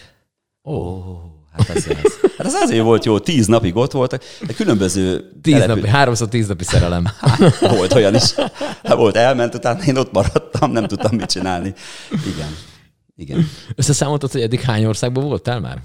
[0.63, 1.17] Ó, oh.
[1.57, 2.13] Hát ez, ez.
[2.37, 5.31] Hát ez azért volt jó, tíz napig ott voltak, de különböző...
[5.41, 5.75] Tíz települ...
[5.75, 7.05] napi, háromszor tíz napi szerelem.
[7.19, 8.33] Hát, volt olyan is.
[8.83, 11.73] Hát volt, elment, utána én ott maradtam, nem tudtam mit csinálni.
[12.11, 12.49] Igen.
[13.15, 13.47] Igen.
[13.75, 15.81] Összeszámoltad, hogy eddig hány országban voltál már?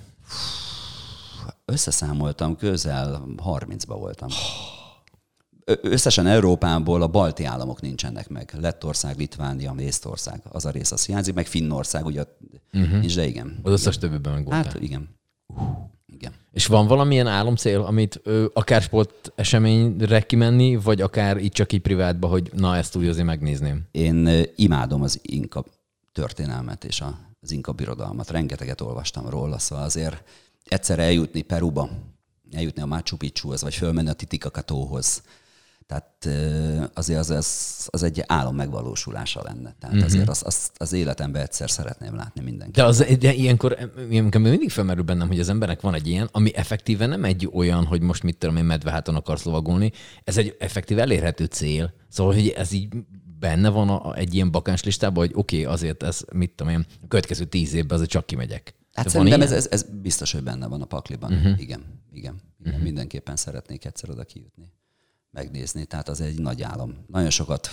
[1.65, 4.29] Összeszámoltam, közel 30-ba voltam.
[5.83, 8.55] Összesen Európából a balti államok nincsenek meg.
[8.61, 12.25] Lettország, Litvánia, Észtország, az a rész az hiányzik, meg Finnország, ugye
[12.73, 12.99] uh-huh.
[12.99, 13.59] nincs, de igen.
[13.63, 14.65] Az összes többiben meg voltál.
[14.65, 15.21] Hát igen.
[16.53, 21.81] És van valamilyen álomcél, amit ö, akár sport eseményre kimenni, vagy akár itt csak így
[21.81, 23.83] privátba, hogy na, ezt úgy azért megnézném?
[23.91, 25.65] Én imádom az inka
[26.13, 27.03] történelmet és
[27.41, 28.31] az inka birodalmat.
[28.31, 30.23] Rengeteget olvastam róla, szóval azért
[30.65, 31.91] egyszer eljutni Peruba,
[32.53, 35.23] eljutni a Machu Picchuhoz, vagy fölmenni a Titicacatohoz,
[35.87, 36.29] tehát
[36.95, 39.75] azért az, az, az egy álom megvalósulása lenne.
[39.81, 40.05] Tehát uh-huh.
[40.05, 42.81] azért az, az, az életemben egyszer szeretném látni mindenki.
[42.81, 46.55] De, az, de ilyenkor, ilyenkor mindig felmerül bennem, hogy az embernek van egy ilyen, ami
[46.55, 49.93] effektíven nem egy olyan, hogy most mit tudom én, medveháton akarsz lovagolni,
[50.25, 51.95] ez egy effektív elérhető cél.
[52.09, 52.89] Szóval, hogy ez így
[53.39, 56.87] benne van a, egy ilyen bakáns listában, hogy oké, okay, azért ez, mit tudom én,
[57.03, 58.75] a következő tíz évben azért csak kimegyek.
[58.93, 61.33] Hát De szerintem ez, ez, ez, biztos, hogy benne van a pakliban.
[61.33, 61.45] Uh-huh.
[61.45, 61.85] Igen, igen.
[62.13, 62.41] igen.
[62.65, 62.83] Uh-huh.
[62.83, 64.73] Mindenképpen szeretnék egyszer oda kijutni
[65.33, 65.85] megnézni.
[65.85, 67.05] Tehát az egy nagy álom.
[67.07, 67.69] Nagyon sokat,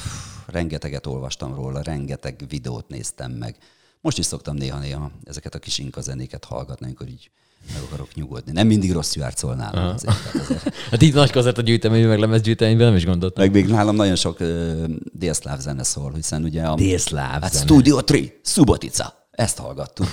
[0.48, 3.58] rengeteget olvastam róla, rengeteg videót néztem meg.
[4.02, 7.32] Most is szoktam néha-néha ezeket a kis inka zenéket hallgatni, amikor így
[7.74, 8.52] meg akarok nyugodni.
[8.52, 10.14] Nem mindig rossz járc szól nálam azért.
[10.34, 10.74] azért.
[10.92, 13.44] hát így nagy kozert a gyűjtemény, meg lemezgyűjteményben nem is gondoltam.
[13.44, 16.76] Meg még nálam nagyon sok uh, délszláv zene szól, hiszen ugye a...
[16.76, 19.28] Délszláv hát Studio 3, Subotica.
[19.32, 20.08] Ezt hallgattuk.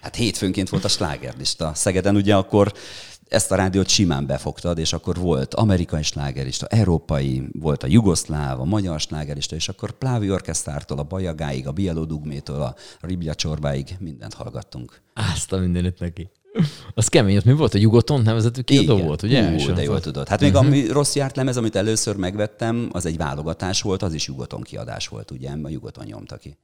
[0.00, 1.72] Hát hétfőnként volt a slágerlista.
[1.74, 2.72] Szegeden ugye akkor
[3.28, 8.64] ezt a rádiót simán befogtad, és akkor volt amerikai slágerista, európai, volt a jugoszláv, a
[8.64, 14.34] magyar slágerista, és akkor Plávi Orkesztártól, a Bajagáig, a Bieló Dugmétől, a Ribja Csorbáig mindent
[14.34, 15.00] hallgattunk.
[15.14, 16.30] Azt a mindenit neki.
[16.94, 17.74] Az kemény, az mi volt?
[17.74, 19.64] A Jugoton nevezetű kiadó volt, ugye?
[19.64, 20.28] Hú, de jól tudod.
[20.28, 20.66] Hát még uh-huh.
[20.66, 25.08] ami rossz járt lemez, amit először megvettem, az egy válogatás volt, az is Jugoton kiadás
[25.08, 25.50] volt, ugye?
[25.62, 26.58] A Jugoton nyomta ki.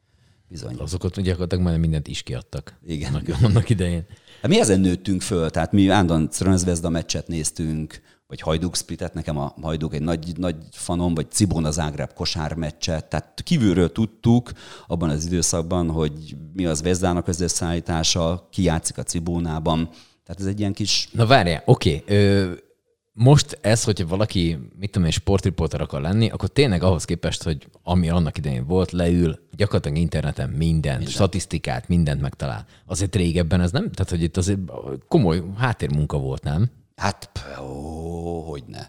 [0.53, 0.75] Bizony.
[0.79, 2.79] Azokat gyakorlatilag majdnem mindent is kiadtak.
[2.87, 3.15] Igen.
[3.15, 4.07] Annak, annak idején.
[4.41, 9.39] Hát mi ezen nőttünk föl, tehát mi állandóan Crönzvezda meccset néztünk, vagy Hajduk Splitet, nekem
[9.39, 14.53] a Hajduk egy nagy, nagy fanom, vagy Cibona Zágráb kosár meccset, tehát kívülről tudtuk
[14.87, 19.89] abban az időszakban, hogy mi az Vezdának az összeállítása, ki játszik a Cibónában,
[20.25, 21.09] tehát ez egy ilyen kis...
[21.13, 22.05] Na várjál, oké.
[22.09, 22.71] Okay
[23.13, 27.69] most ez, hogyha valaki, mit tudom én, sportriporter akar lenni, akkor tényleg ahhoz képest, hogy
[27.83, 31.13] ami annak idején volt, leül, gyakorlatilag interneten minden, minden.
[31.13, 32.67] statisztikát, mindent megtalál.
[32.87, 34.59] Azért régebben ez nem, tehát hogy itt azért
[35.09, 36.71] komoly háttérmunka volt, nem?
[36.97, 38.87] Hát, ó, hogy ne.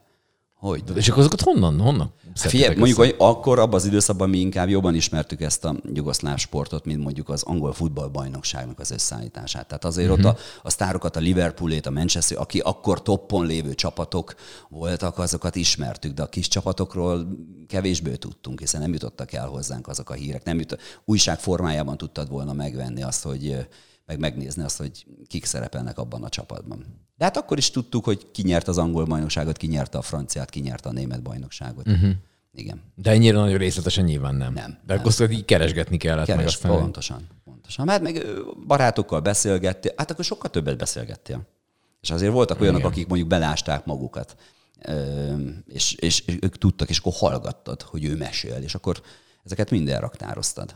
[0.63, 0.83] Hogy?
[0.95, 1.79] És akkor azokat honnan?
[1.79, 6.37] honnan Figyelj, mondjuk, hogy akkor abban az időszakban mi inkább jobban ismertük ezt a jugoszláv
[6.37, 9.67] sportot, mint mondjuk az angol futballbajnokságnak az összeállítását.
[9.67, 10.25] Tehát azért uh-huh.
[10.25, 14.35] ott a, a sztárokat, a Liverpoolét, a Manchester, aki akkor toppon lévő csapatok
[14.69, 17.27] voltak, azokat ismertük, de a kis csapatokról
[17.67, 20.43] kevésbé tudtunk, hiszen nem jutottak el hozzánk azok a hírek.
[20.43, 23.67] Nem jutott, újság formájában tudtad volna megvenni azt, hogy
[24.19, 26.85] meg megnézni azt, hogy kik szerepelnek abban a csapatban.
[27.17, 30.49] De hát akkor is tudtuk, hogy ki nyert az angol bajnokságot, ki nyerte a franciát,
[30.49, 31.87] ki nyerte a német bajnokságot.
[31.87, 32.11] Uh-huh.
[32.55, 32.81] Igen.
[32.95, 34.53] De ennyire nagyon részletesen nyilván nem.
[34.53, 34.77] Nem.
[34.85, 35.31] De akkor nem.
[35.31, 36.71] így keresgetni kellett Keres, meg aztán.
[36.71, 37.27] Pontosan.
[37.43, 37.85] pontosan.
[37.85, 38.25] Mert meg
[38.67, 41.47] barátokkal beszélgettél, hát akkor sokkal többet beszélgettél.
[42.01, 42.91] És azért voltak olyanok, Igen.
[42.91, 44.35] akik mondjuk belásták magukat,
[45.67, 49.01] és, és, és ők tudtak, és akkor hallgattad, hogy ő mesél, és akkor
[49.43, 50.75] ezeket minden raktároztad.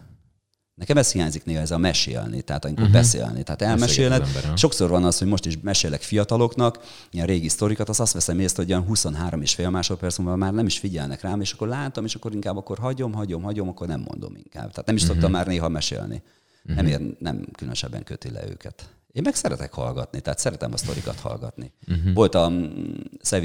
[0.78, 3.00] Nekem ez hiányzik néha, ez a mesélni, tehát amikor uh-huh.
[3.00, 3.44] beszélni.
[3.44, 4.28] Tehát elmesélned.
[4.56, 6.80] Sokszor van az, hogy most is mesélek fiataloknak,
[7.12, 10.54] ilyen régi sztorikat, az azt veszem észre, hogy olyan 23 és fél másodperc múlva már
[10.54, 13.88] nem is figyelnek rám, és akkor látom, és akkor inkább akkor hagyom, hagyom, hagyom, akkor
[13.88, 14.70] nem mondom inkább.
[14.70, 15.18] Tehát nem is uh-huh.
[15.18, 16.24] szoktam már néha mesélni.
[16.64, 16.76] Uh-huh.
[16.76, 18.90] Nem, ér, nem különösebben köti le őket.
[19.12, 21.72] Én meg szeretek hallgatni, tehát szeretem a sztorikat hallgatni.
[21.88, 22.14] Uh-huh.
[22.14, 22.52] Volt a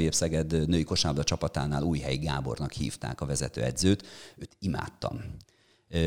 [0.09, 4.03] Szeged női kosárlabda csapatánál Újhelyi Gábornak hívták a vezetőedzőt,
[4.37, 5.21] őt imádtam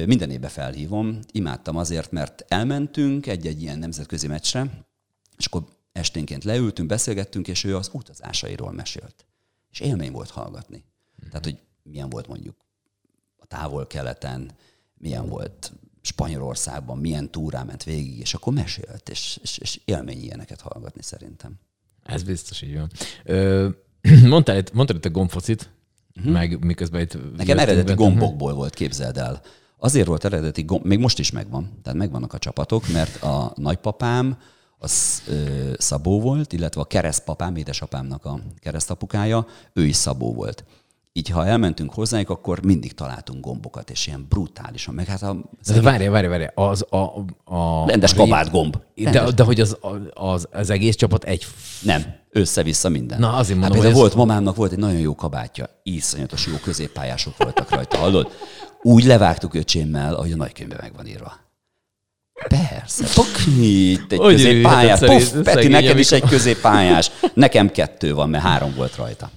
[0.06, 1.18] minden évben felhívom.
[1.32, 4.86] Imádtam azért, mert elmentünk egy-egy ilyen nemzetközi meccsre,
[5.36, 9.26] és akkor esténként leültünk, beszélgettünk, és ő az utazásairól mesélt.
[9.70, 10.76] És élmény volt hallgatni.
[10.76, 11.30] Mm-hmm.
[11.30, 12.56] Tehát, hogy milyen volt mondjuk
[13.36, 14.50] a távol-keleten,
[14.98, 15.72] milyen volt
[16.02, 21.58] Spanyolországban, milyen túrán ment végig, és akkor mesélt, és, és, és élmény ilyeneket hallgatni szerintem.
[22.02, 22.90] Ez biztos így van.
[23.24, 23.68] Ö,
[24.22, 25.70] mondtál, mondtál itt a gombfocit,
[26.14, 26.32] uh-huh.
[26.32, 27.36] meg miközben itt...
[27.36, 29.42] Nekem eredeti gombokból volt, képzeld el.
[29.78, 34.38] Azért volt eredeti gomb, még most is megvan, tehát megvannak a csapatok, mert a nagypapám
[34.78, 40.64] az ö, Szabó volt, illetve a keresztpapám, édesapámnak a keresztapukája, ő is Szabó volt.
[41.12, 44.94] Így, ha elmentünk hozzájuk, akkor mindig találtunk gombokat, és ilyen brutálisan.
[44.94, 45.36] Meg hát a...
[45.66, 47.24] De várj, várj, várj, az a...
[47.44, 48.76] a rendes kabát gomb.
[48.94, 49.24] Rendes.
[49.24, 49.76] De, de hogy az,
[50.14, 51.46] az, az egész csapat egy...
[51.82, 53.18] Nem, össze-vissza minden.
[53.18, 57.36] Na, azért mondom, hát, hogy volt, mamámnak volt egy nagyon jó kabátja, iszonyatos jó középpályások
[57.36, 58.32] voltak rajta, hallod?
[58.86, 61.38] Úgy levágtuk öcsémmel, ahogy a nagykönyvben meg van írva.
[62.48, 65.00] Persze, pokni, egy hogy középpályás.
[65.00, 67.10] Pof, Peti, neked is egy középpályás.
[67.34, 69.30] Nekem kettő van, mert három volt rajta.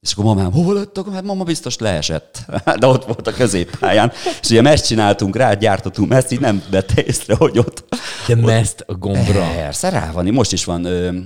[0.00, 0.98] És akkor mamám, hol lett?
[1.12, 2.38] Hát mama biztos leesett.
[2.80, 4.12] De ott volt a középpályán.
[4.40, 7.84] És ugye meszt csináltunk rá, gyártottunk meszt, így nem vette észre, hogy ott.
[8.26, 9.52] De meszt a gombra.
[9.54, 10.26] Persze, rá van.
[10.26, 11.18] Most is van ö,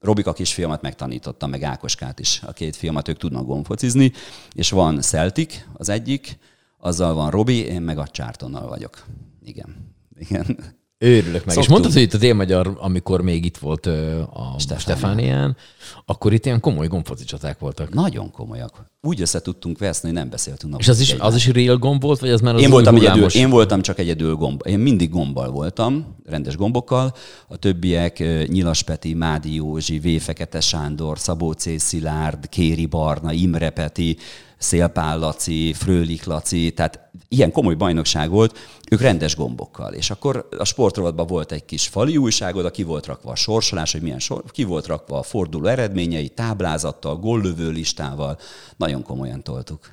[0.00, 2.40] Robika kisfiamat megtanítottam, meg Ákoskát is.
[2.46, 4.12] A két fiamat ők tudnak gombfocizni.
[4.54, 6.38] És van Celtic, az egyik,
[6.80, 9.04] azzal van Robi, én meg a Csártonnal vagyok.
[9.44, 9.94] Igen.
[10.18, 10.58] Igen.
[11.02, 11.46] Őrülök meg.
[11.46, 11.68] És Szoktunk.
[11.68, 15.56] mondtad, hogy itt a délmagyar, amikor még itt volt a Stefánián.
[16.04, 17.94] Akkor itt ilyen komoly gombfoci csaták voltak.
[17.94, 18.84] Nagyon komolyak.
[19.00, 22.20] Úgy össze tudtunk veszni, hogy nem beszéltünk És az is, az is real gomb volt,
[22.20, 24.62] vagy az már az Én voltam, egyedül, én voltam csak egyedül gomb.
[24.66, 27.14] Én mindig gombbal voltam, rendes gombokkal.
[27.48, 30.22] A többiek Nyilas Peti, Mádi Józsi, V.
[30.22, 31.80] Fekete Sándor, Szabó C.
[31.80, 34.16] Szilárd, Kéri Barna, Imre Peti,
[34.60, 38.58] Szélpál Laci, Frölik Laci, tehát ilyen komoly bajnokság volt,
[38.90, 39.92] ők rendes gombokkal.
[39.92, 43.92] És akkor a sportrovatban volt egy kis fali újság, oda ki volt rakva a sorsolás,
[43.92, 48.38] hogy milyen sor, ki volt rakva a forduló eredményei, táblázattal, góllövő listával.
[48.76, 49.88] Nagyon komolyan toltuk.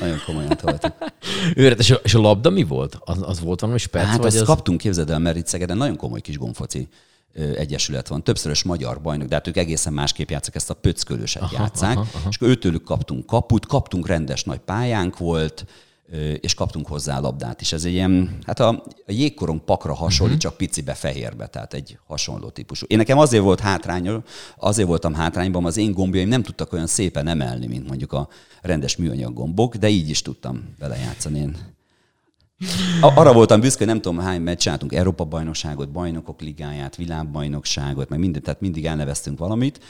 [0.00, 0.92] Nagyon komolyan toltuk.
[1.54, 2.98] Őret, és, a, és a labda mi volt?
[3.00, 4.04] Az, az volt valami spec?
[4.04, 4.46] Hát vagy azt az...
[4.46, 6.88] kaptunk, képzeld el, mert itt Szegeden nagyon komoly kis gomfoci
[7.34, 8.24] egyesület van.
[8.24, 11.96] Többszörös magyar bajnok, de hát ők egészen másképp játszak, ezt a pöckölöset aha, játszák.
[11.96, 12.28] Aha, aha.
[12.28, 15.66] És akkor őtőlük kaptunk kaput, kaptunk rendes nagy pályánk volt,
[16.40, 17.72] és kaptunk hozzá labdát is.
[17.72, 18.68] Ez egy ilyen, hát a,
[19.06, 20.50] a jégkorong pakra hasonlít, uh-huh.
[20.50, 22.86] csak picibe, fehérbe, tehát egy hasonló típusú.
[22.88, 24.22] Én nekem azért volt hátrány,
[24.56, 28.28] azért voltam hátrányban, az én gombjaim nem tudtak olyan szépen emelni, mint mondjuk a
[28.62, 31.38] rendes műanyag gombok, de így is tudtam vele játszani.
[31.38, 31.56] Én
[33.00, 38.42] Arra voltam büszke, nem tudom hány meccs csináltunk, Európa bajnokságot, bajnokok ligáját, világbajnokságot, meg minden,
[38.42, 39.80] tehát mindig elneveztünk valamit,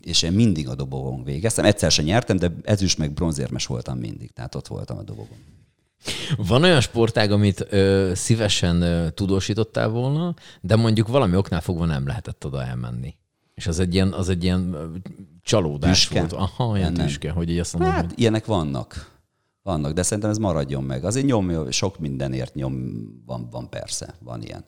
[0.00, 1.64] és én mindig a dobogon végeztem.
[1.64, 5.38] Egyszer sem nyertem, de ezüst meg bronzérmes voltam mindig, tehát ott voltam a dobogon.
[6.36, 12.06] Van olyan sportág, amit ö, szívesen ö, tudósítottál volna, de mondjuk valami oknál fogva nem
[12.06, 13.14] lehetett oda elmenni.
[13.54, 14.76] És az egy ilyen, az egy ilyen
[15.42, 16.18] csalódás Tüske?
[16.18, 16.32] volt.
[16.32, 16.94] Aha, Nem.
[16.94, 19.11] tüske, hogy így azt mondom, Hát hogy ilyenek vannak.
[19.62, 21.04] Vannak, de szerintem ez maradjon meg.
[21.04, 24.64] Azért nyom, sok mindenért nyom van, van persze, van ilyen.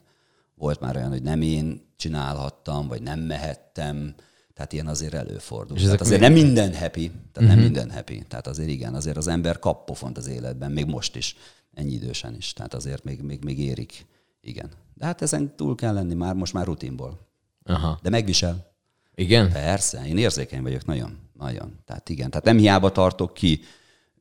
[0.55, 4.15] Volt már olyan, hogy nem én csinálhattam, vagy nem mehettem,
[4.53, 5.77] tehát ilyen azért előfordul.
[5.77, 8.23] És Tehát azért mi- nem minden happy, tehát nem minden happy.
[8.27, 11.35] Tehát azért igen, azért az ember kap pofont az életben, még most is,
[11.73, 12.53] ennyi idősen is.
[12.53, 14.05] Tehát azért még, még, még érik.
[14.41, 14.69] Igen.
[14.93, 17.19] De hát ezen túl kell lenni már, most már rutinból.
[17.63, 17.99] aha.
[18.01, 18.73] De megvisel.
[19.15, 19.51] Igen?
[19.51, 21.79] Persze, én érzékeny vagyok nagyon, nagyon.
[21.85, 23.59] Tehát igen, tehát nem hiába tartok ki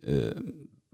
[0.04, 0.30] ö,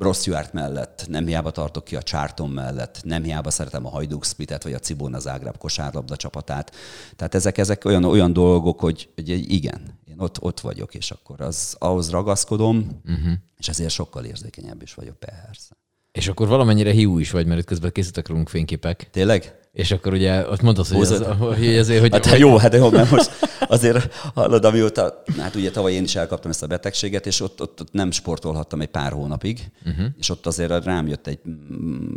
[0.00, 4.24] Ross Stewart mellett, nem hiába tartok ki a Charlton mellett, nem hiába szeretem a Hajduk
[4.24, 6.74] Splitet, vagy a Cibona Zágráb kosárlabda csapatát.
[7.16, 11.40] Tehát ezek, ezek olyan, olyan dolgok, hogy, hogy igen, én ott, ott vagyok, és akkor
[11.40, 13.32] az, ahhoz ragaszkodom, uh-huh.
[13.56, 15.76] és ezért sokkal érzékenyebb is vagyok, persze.
[16.12, 19.08] És akkor valamennyire hiú is vagy, mert itt közben készítek rólunk fényképek.
[19.10, 19.58] Tényleg?
[19.72, 21.26] És akkor ugye ott mondtad, hogy, az, Húzod?
[21.26, 23.30] hogy azért, hogy, Hát hát jó, hát jó, mert most
[23.68, 27.80] azért hallod, amióta, hát ugye tavaly én is elkaptam ezt a betegséget, és ott, ott,
[27.80, 30.06] ott nem sportolhattam egy pár hónapig, uh-huh.
[30.18, 31.38] és ott azért rám jött egy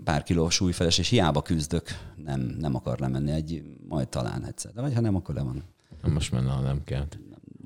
[0.04, 1.88] pár kiló súlyfeles, és hiába küzdök,
[2.26, 4.72] nem, nem akar lemenni egy, majd talán egyszer.
[4.72, 5.64] De vagy ha nem, akkor le van.
[6.02, 7.06] Na, most menne, ha nem kell.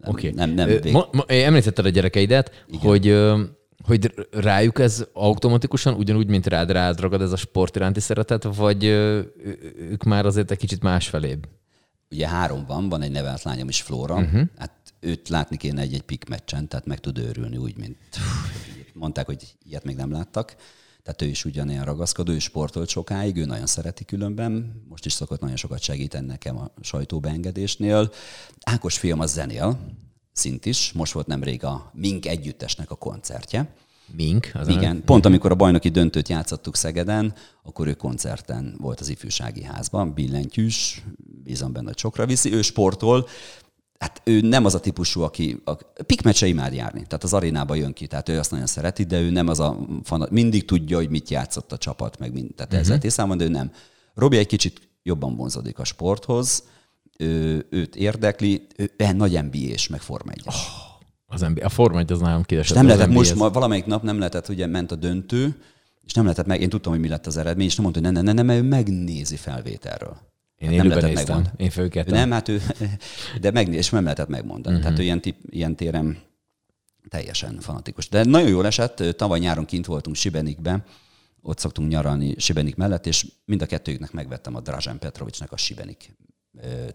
[0.05, 0.29] Oké.
[0.29, 3.41] nem- nem Ö, mo- mo- Említetted a gyerekeidet, hogy, ö,
[3.87, 8.83] hogy rájuk ez automatikusan, ugyanúgy, mint rád, rád ragad ez a sport iránti szeretet, vagy
[8.83, 11.47] ők már azért egy kicsit másfelébb?
[12.11, 14.15] Ugye három van, van egy nevelt lányom is, Flóra.
[14.15, 14.41] Uh-huh.
[14.57, 17.97] Hát őt látni kéne egy-egy pik meccsen, tehát meg tud őrülni úgy, mint
[18.93, 20.55] mondták, hogy ilyet még nem láttak.
[21.03, 24.83] Tehát ő is ugyanilyen ragaszkodó, ő sportolt sokáig, ő nagyon szereti különben.
[24.89, 28.11] Most is szokott nagyon sokat segíteni nekem a sajtóbeengedésnél.
[28.63, 29.79] Ákos film az zenél,
[30.37, 30.91] szint is.
[30.91, 33.73] Most volt nemrég a Mink együttesnek a koncertje.
[34.15, 34.51] Mink?
[34.53, 39.63] Az Igen, pont amikor a bajnoki döntőt játszottuk Szegeden, akkor ő koncerten volt az ifjúsági
[39.63, 41.03] házban, billentyűs,
[41.43, 43.27] bízom benne, hogy sokra viszi, ő sportol,
[43.99, 45.73] Hát ő nem az a típusú, aki a
[46.03, 49.29] pikmecse imád járni, tehát az arénába jön ki, tehát ő azt nagyon szereti, de ő
[49.29, 52.87] nem az a fanat, mindig tudja, hogy mit játszott a csapat, meg mind, tehát uh-huh.
[52.87, 53.71] ezzel tisztában, de ő nem.
[54.13, 56.63] Robi egy kicsit jobban vonzódik a sporthoz,
[57.69, 60.43] őt érdekli, ő nagy NBA-s, meg Forma 1
[61.25, 61.65] Az NBA.
[61.65, 62.75] A Forma 1 az nálam kiesett.
[62.75, 65.61] nem lehetett most, ma, valamelyik nap nem lehetett, ugye ment a döntő,
[66.05, 68.13] és nem lehetett meg, én tudtam, hogy mi lett az eredmény, és nem mondta, hogy
[68.13, 70.17] ne, ne, ne, mert ő megnézi felvételről.
[70.57, 71.35] Én nem élőben lehetett néztem.
[71.35, 71.63] megmondani.
[71.63, 72.13] Én főkettem.
[72.13, 72.61] Ő nem, hát ő,
[73.41, 74.75] de megnéz, és nem lehetett megmondani.
[74.75, 74.81] Uh-huh.
[74.81, 76.17] Tehát ő ilyen, tip, ilyen téren
[77.09, 78.09] teljesen fanatikus.
[78.09, 80.83] De nagyon jól esett, tavaly nyáron kint voltunk Sibenikbe,
[81.41, 86.15] ott szoktunk nyaralni Sibenik mellett, és mind a kettőjüknek megvettem a Dražen Petrovicsnak a Sibenik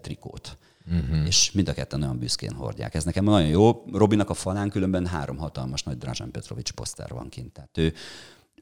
[0.01, 0.57] trikót.
[0.91, 1.27] Uh-huh.
[1.27, 2.95] És mind a ketten olyan büszkén hordják.
[2.95, 3.85] Ez nekem nagyon jó.
[3.93, 7.53] Robinak a falán különben három hatalmas nagy Dražen Petrovics poszter van kint.
[7.53, 7.93] Tehát ő,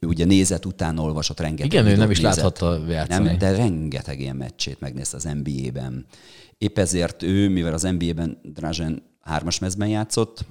[0.01, 2.35] ő ugye nézet után olvasott rengeteg Igen, ő nem is nézett.
[2.37, 3.25] láthatta játszani.
[3.25, 6.07] Nem, de rengeteg ilyen meccsét megnézte az NBA-ben.
[6.59, 10.45] Épp ezért ő, mivel az NBA-ben Dražen hármas mezben játszott,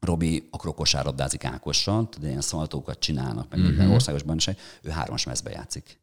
[0.00, 5.50] Robi akkor kosárlabdázik Ákossal, de ilyen szaltókat csinálnak, meg minden országos bajnokság, ő hármas mezbe
[5.50, 5.98] játszik.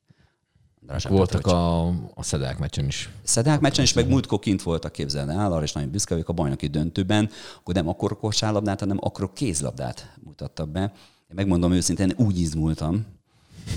[1.07, 1.53] Voltak Petrovics.
[1.53, 3.09] a, a szedák meccsen is.
[3.23, 6.33] Szedák meccsen, és meg múltkor kint voltak képzelni el, arra is nagyon büszke vagyok a
[6.33, 10.81] bajnoki döntőben, akkor nem akkor kosárlabdát, hanem akkor kézlabdát mutattak be.
[10.81, 13.05] Én megmondom őszintén, úgy izgultam,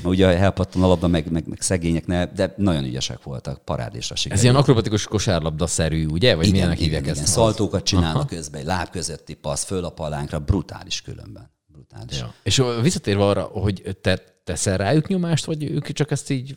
[0.04, 4.20] Ugye elpattan a labda, meg, meg, meg szegények, ne, de nagyon ügyesek voltak, parádésra Ez
[4.20, 4.44] sikerült.
[4.44, 6.34] ilyen akrobatikus kosárlabda-szerű, ugye?
[6.34, 7.26] Vagy milyenek hívják igen, ezt?
[7.26, 11.50] Szaltókat csinálnak közben, egy láb közötti passz, föl a palánkra, brutális különben.
[11.66, 12.18] Brutális.
[12.18, 12.34] Ja.
[12.42, 16.56] És visszatérve arra, hogy te teszel rájuk nyomást, vagy ők csak ezt így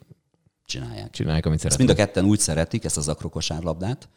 [0.71, 1.09] Csinálják.
[1.09, 1.87] csinálják, amit Ezt szeretnek?
[1.97, 4.09] mind a ketten úgy szeretik, ezt az akrokosárlabdát.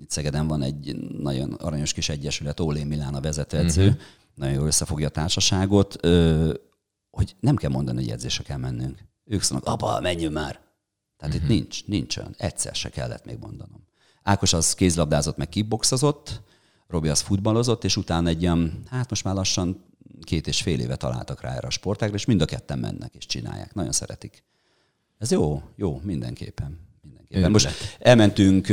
[0.00, 4.00] Itt Szegeden van egy nagyon aranyos kis egyesület, Ólé Milán a vezetőedző, uh-huh.
[4.34, 6.06] nagyon jól összefogja a társaságot,
[7.10, 8.98] hogy nem kell mondani, hogy edzésre kell mennünk.
[9.24, 10.60] Ők szólnak, apa, menjünk már.
[11.16, 11.50] Tehát uh-huh.
[11.50, 12.34] itt nincs, nincs olyan.
[12.38, 13.86] Egyszer se kellett még mondanom.
[14.22, 16.40] Ákos az kézlabdázott, meg kickboxozott,
[16.88, 19.84] Robi az futballozott, és utána egy ilyen, hát most már lassan
[20.20, 23.26] két és fél éve találtak rá erre a sportágra, és mind a ketten mennek és
[23.26, 23.74] csinálják.
[23.74, 24.44] Nagyon szeretik.
[25.22, 26.78] Ez jó, jó, mindenképpen.
[27.02, 27.50] mindenképpen.
[27.50, 28.66] Most elmentünk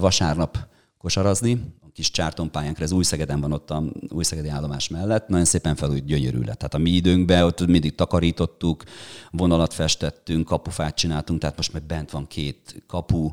[0.00, 0.58] vasárnap
[0.98, 6.04] kosarazni, a kis csártonpályánkra, ez Új-Szegeden van ott a Új-Szegedi állomás mellett, nagyon szépen felújt
[6.04, 6.58] gyönyörű lett.
[6.58, 8.84] Tehát a mi időnkben ott mindig takarítottuk,
[9.30, 13.30] vonalat festettünk, kapufát csináltunk, tehát most meg bent van két kapu,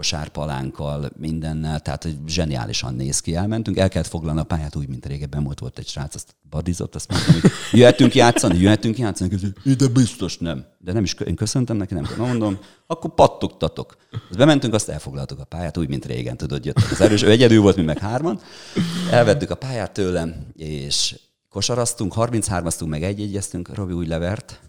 [0.00, 3.34] kosárpalánkkal, mindennel, tehát hogy zseniálisan néz ki.
[3.34, 6.94] Elmentünk, el kellett foglalni a pályát úgy, mint régebben volt, volt egy srác, azt badizott,
[6.94, 10.64] azt mondtam, hogy jöhetünk játszani, jöhetünk játszani, közül, de biztos nem.
[10.78, 13.96] De nem is, én köszöntem neki, nem tudom, mondom, akkor pattogtatok.
[14.28, 17.60] Azt bementünk, azt elfoglaltuk a pályát, úgy, mint régen, tudod, jöttek az erős, ő egyedül
[17.60, 18.40] volt, mi meg hárman.
[19.10, 24.60] Elvettük a pályát tőlem, és kosaraztunk, 33-aztunk, meg egy-egyeztünk, Robi úgy levert,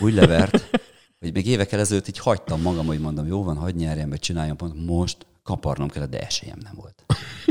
[0.00, 0.70] úgy levert,
[1.18, 4.56] hogy még évekkel ezelőtt így hagytam magam, hogy mondom, jó van, hagyd nyerjen, vagy csináljam,
[4.56, 7.04] pont most kaparnom kellett, de esélyem nem volt.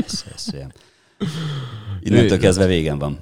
[0.06, 0.72] Ez, esélyem.
[2.00, 3.18] Innentől kezdve végem van.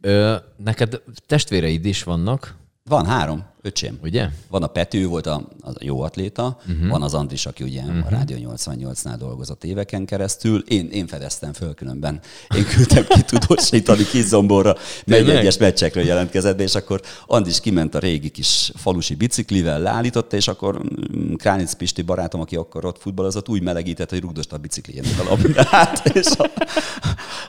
[0.00, 3.98] Ö, neked testvéreid is vannak, Van három, öcsém.
[4.02, 4.28] ugye?
[4.48, 6.88] Van a Pető, volt a, a jó atléta, uh-huh.
[6.88, 8.06] van az Andris, aki ugye uh-huh.
[8.06, 10.64] a Rádió 88-nál dolgozott éveken keresztül.
[10.68, 12.20] Én, én fedeztem föl különben.
[12.56, 15.36] Én küldtem ki tudósítani Kizzomborra, meg Tényleg?
[15.36, 20.48] egyes meccsekről jelentkezett be, és akkor Andris kiment a régi kis falusi biciklivel, leállította, és
[20.48, 25.20] akkor mm, Kránic Pisti barátom, aki akkor ott futballozott, úgy melegített, hogy rugdosta a bicikliének
[25.20, 26.50] a labdát, és a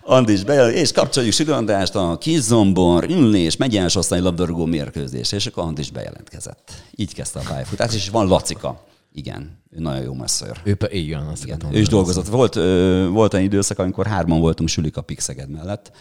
[0.04, 5.92] Andris bejelent, és kapcsoljuk Sigandást a Kizombor, ülés, megyens osztály labdarúgó mérkőzés, és akkor Andris
[6.04, 6.72] bejelentkezett.
[6.96, 8.84] Így kezdte a pályafutás, és van Lacika.
[9.12, 10.62] Igen, ő nagyon jó messzőr.
[10.64, 12.28] Ő igen, azt Igen, ő is dolgozott.
[12.28, 15.92] Volt, ö, volt egy időszak, amikor hárman voltunk sülik a Pixeged mellett.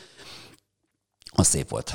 [1.35, 1.95] Az szép volt.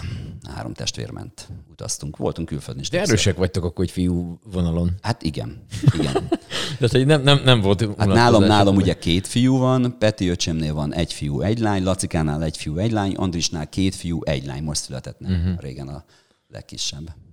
[0.55, 1.47] Három testvér ment.
[1.71, 2.17] Utaztunk.
[2.17, 2.89] Voltunk külföldön is.
[2.89, 3.13] De többször.
[3.13, 4.91] erősek vagytok akkor, hogy fiú vonalon.
[5.01, 5.65] Hát igen.
[5.93, 6.27] igen.
[6.79, 10.73] De hogy nem, nem, nem volt Hát nálam, nálam ugye két fiú van, Peti öcsémnél
[10.73, 14.63] van egy fiú, egy lány, Lacikánál egy fiú, egy lány, Andrisnál két fiú, egy lány,
[14.63, 15.59] most született nem, uh-huh.
[15.59, 16.03] régen a
[16.47, 17.26] legkisebb.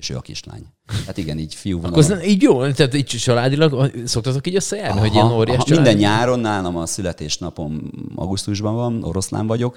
[0.00, 0.66] És ő a kislány.
[1.06, 1.92] Hát igen, így fiú van.
[1.92, 5.84] Akkor így jó, tehát így családilag szoktatok így összejárni, hogy ilyen óriás aha, család?
[5.84, 9.76] minden nyáron nálam a születésnapom augusztusban van, oroszlán vagyok,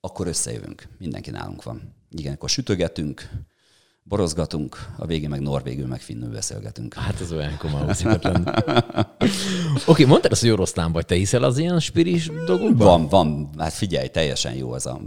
[0.00, 0.88] akkor összejövünk.
[0.98, 1.94] Mindenki nálunk van.
[2.10, 3.30] Igen, akkor sütögetünk,
[4.02, 6.94] borozgatunk, a végén meg norvégül, meg finnül beszélgetünk.
[6.94, 8.64] Hát ez olyan komoly lenne.
[9.86, 11.06] Oké, mondtad azt, hogy oroszlán vagy.
[11.06, 12.86] Te hiszel az ilyen spiris dolgokban?
[12.86, 15.00] Van, van, hát figyelj, teljesen jó az a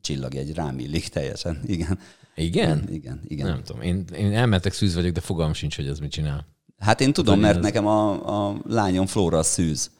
[0.00, 1.98] csillagjegy, rám illik teljesen, igen.
[2.36, 2.88] Igen?
[2.90, 3.46] Igen, igen.
[3.46, 3.82] Nem tudom.
[3.82, 6.46] Én, én elmentek szűz vagyok, de fogalmam sincs, hogy ez mit csinál.
[6.78, 9.90] Hát én tudom, mert ez- nekem a, a lányom Flóra a szűz.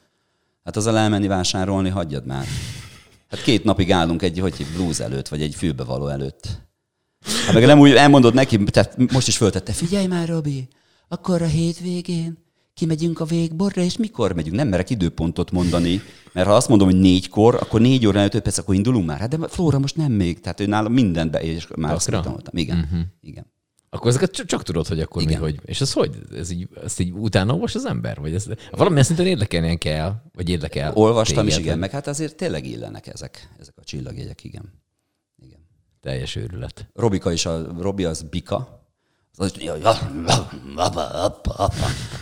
[0.64, 2.46] Hát az a elmenni vásárolni, hagyjad már.
[3.28, 6.48] Hát két napig állunk egy, hogy egy blúz előtt, vagy egy fülbevaló előtt.
[7.44, 10.68] Hát meg nem úgy elmondod neki, tehát most is föltette, figyelj már, Robi,
[11.08, 12.45] akkor a hétvégén
[12.76, 14.56] kimegyünk a végborra, és mikor megyünk?
[14.56, 16.00] Nem merek időpontot mondani,
[16.32, 19.18] mert ha azt mondom, hogy négykor, akkor négy óra öt perc, akkor indulunk már.
[19.18, 22.56] Hát de Flóra most nem még, tehát ő nálam mindent be, és már azt mondtam,
[22.56, 23.00] igen, uh-huh.
[23.20, 23.46] igen.
[23.90, 25.34] Akkor ezeket csak, csak tudod, hogy akkor Igen.
[25.34, 25.60] mi, hogy.
[25.64, 26.18] És ez hogy?
[26.34, 28.20] Ez így, ezt így utána olvas az ember?
[28.20, 30.92] Vagy ez, valamilyen szinten érdekelnie kell, vagy érdekel.
[30.94, 34.72] Olvastam is, téged, igen, meg hát azért tényleg illenek ezek, ezek a csillagjegyek, igen.
[35.42, 35.58] igen.
[36.00, 36.88] Teljes őrület.
[36.94, 38.85] Robika is, a, Robi az bika,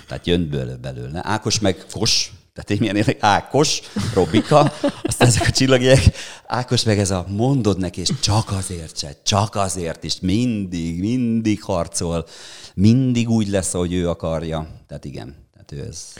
[0.06, 0.48] tehát jön
[0.80, 1.20] belőle.
[1.22, 3.80] Ákos meg kos, tehát én milyen érdek, Ákos,
[4.14, 4.72] Robika,
[5.02, 9.54] aztán ezek a csillagjegyek, Ákos meg ez a mondod neki, és csak azért se, csak
[9.54, 12.26] azért is, mindig, mindig harcol,
[12.74, 14.68] mindig úgy lesz, ahogy ő akarja.
[14.86, 16.12] Tehát igen, tehát ő ez.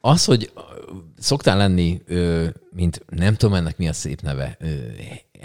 [0.00, 0.52] Az, hogy
[1.18, 2.02] szoktál lenni,
[2.70, 4.58] mint nem tudom ennek mi a szép neve,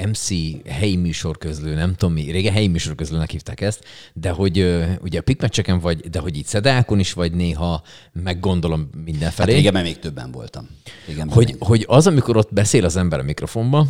[0.08, 0.30] MC,
[0.68, 5.80] helyi műsorközlő, nem tudom mi, régen helyi műsorközlőnek hívták ezt, de hogy ugye a pikmecseken
[5.80, 9.54] vagy, de hogy itt szedákon is vagy néha, meggondolom Hát mindenfelé.
[9.54, 10.70] régebben még többen voltam.
[11.08, 11.56] Régebben hogy, még.
[11.60, 13.88] hogy az, amikor ott beszél az ember a mikrofonba,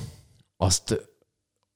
[0.57, 1.09] azt,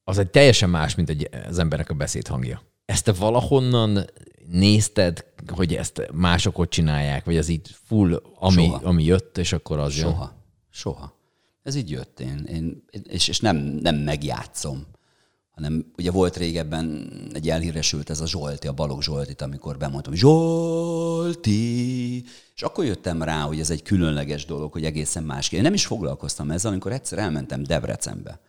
[0.04, 2.62] az egy teljesen más, mint egy, az embernek a beszédhangja.
[2.86, 4.06] Ezt te valahonnan
[4.48, 8.80] nézted, hogy ezt mások ott csinálják, vagy ez így full, ami, Soha.
[8.84, 10.06] ami jött, és akkor az jön?
[10.06, 10.34] Soha.
[10.70, 11.15] Soha.
[11.66, 14.86] Ez így jött én, én és, és nem, nem megjátszom,
[15.52, 21.54] hanem ugye volt régebben egy elhíresült ez a Zsolti, a Balogh Zsoltit, amikor bemondtam, Zsolti,
[22.56, 25.52] és akkor jöttem rá, hogy ez egy különleges dolog, hogy egészen más.
[25.52, 28.40] Én nem is foglalkoztam ezzel, amikor egyszer elmentem Debrecenbe.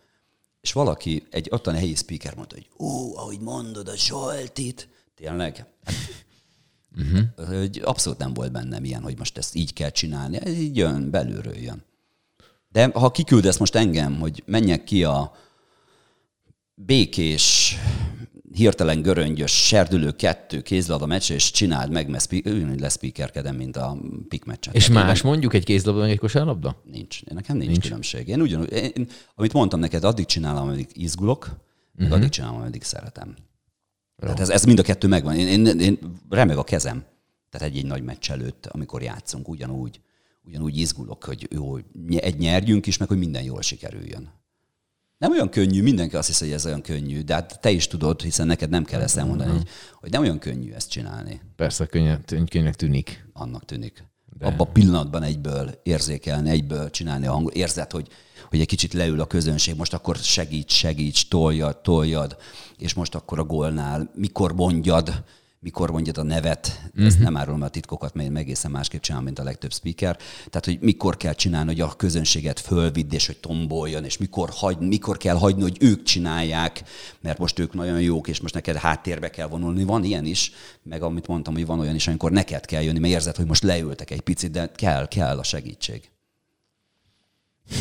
[0.60, 5.66] És valaki, egy ottani helyi speaker mondta, hogy ó, ahogy mondod a Zsoltit, tényleg?
[6.96, 7.58] Uh-huh.
[7.58, 10.36] Hogy abszolút nem volt bennem ilyen, hogy most ezt így kell csinálni.
[10.36, 11.84] Ez így jön, belülről jön.
[12.76, 15.32] De ha kiküldesz most engem, hogy menjek ki a
[16.74, 17.76] békés,
[18.52, 23.96] hirtelen göröngyös, serdülő kettő kézlabda meccs, és csináld meg, mert úgy leszpíkerkedem, mint a
[24.28, 24.74] pik meccsen.
[24.74, 26.82] És Tehát más én, mondjuk egy kézlabda, meg egy kosárlabda?
[26.84, 27.24] Nincs.
[27.24, 27.84] Nekem nincs, nincs.
[27.84, 28.28] különbség.
[28.28, 31.56] Én ugyanúgy, én, amit mondtam neked, addig csinálom, ameddig izgulok,
[31.98, 32.16] uh-huh.
[32.16, 33.28] addig csinálom, ameddig szeretem.
[33.28, 33.34] Jó.
[34.18, 35.36] Tehát ez, ez mind a kettő megvan.
[35.36, 35.98] Én, én, én
[36.30, 37.04] remeg a kezem.
[37.50, 40.00] Tehát egy-egy nagy meccs előtt, amikor játszunk, ugyanúgy,
[40.46, 41.76] ugyanúgy izgulok, hogy jó,
[42.16, 44.30] egy nyerjünk is, meg hogy minden jól sikerüljön.
[45.18, 48.22] Nem olyan könnyű, mindenki azt hiszi, hogy ez olyan könnyű, de hát te is tudod,
[48.22, 51.40] hiszen neked nem kell ezt elmondani, hogy, hogy nem olyan könnyű ezt csinálni.
[51.56, 53.26] Persze, könnyűnek tűnik.
[53.32, 54.04] Annak tűnik.
[54.38, 54.46] De...
[54.46, 57.54] Abban a pillanatban egyből érzékelni, egyből csinálni a hangot.
[57.54, 58.08] Érzed, hogy,
[58.48, 62.36] hogy egy kicsit leül a közönség, most akkor segíts, segíts, toljad, toljad,
[62.78, 65.24] és most akkor a gólnál mikor mondjad,
[65.66, 67.06] mikor mondjad a nevet, uh-huh.
[67.06, 70.16] ezt nem árulom a titkokat, mert én egészen másképp csinálom, mint a legtöbb speaker.
[70.48, 74.78] Tehát, hogy mikor kell csinálni, hogy a közönséget fölvidd, és hogy tomboljon, és mikor, hagy,
[74.78, 76.82] mikor kell hagyni, hogy ők csinálják,
[77.20, 79.84] mert most ők nagyon jók, és most neked háttérbe kell vonulni.
[79.84, 80.52] Van ilyen is,
[80.82, 83.62] meg amit mondtam, hogy van olyan is, amikor neked kell jönni, mert érzed, hogy most
[83.62, 86.10] leültek egy picit, de kell, kell a segítség.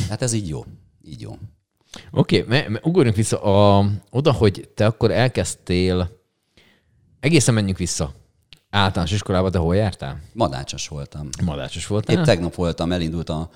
[0.10, 0.66] Hát ez így jó.
[1.04, 1.38] Így jó.
[2.12, 6.24] Oké, okay, ugorjunk vissza a, oda, hogy te akkor elkezdtél
[7.26, 8.14] Egészen menjünk vissza.
[8.70, 10.22] Általános iskolában te hol jártál?
[10.34, 11.30] Madácsos voltam.
[11.44, 12.18] Madácsos voltál?
[12.18, 13.50] Épp tegnap voltam, elindult a,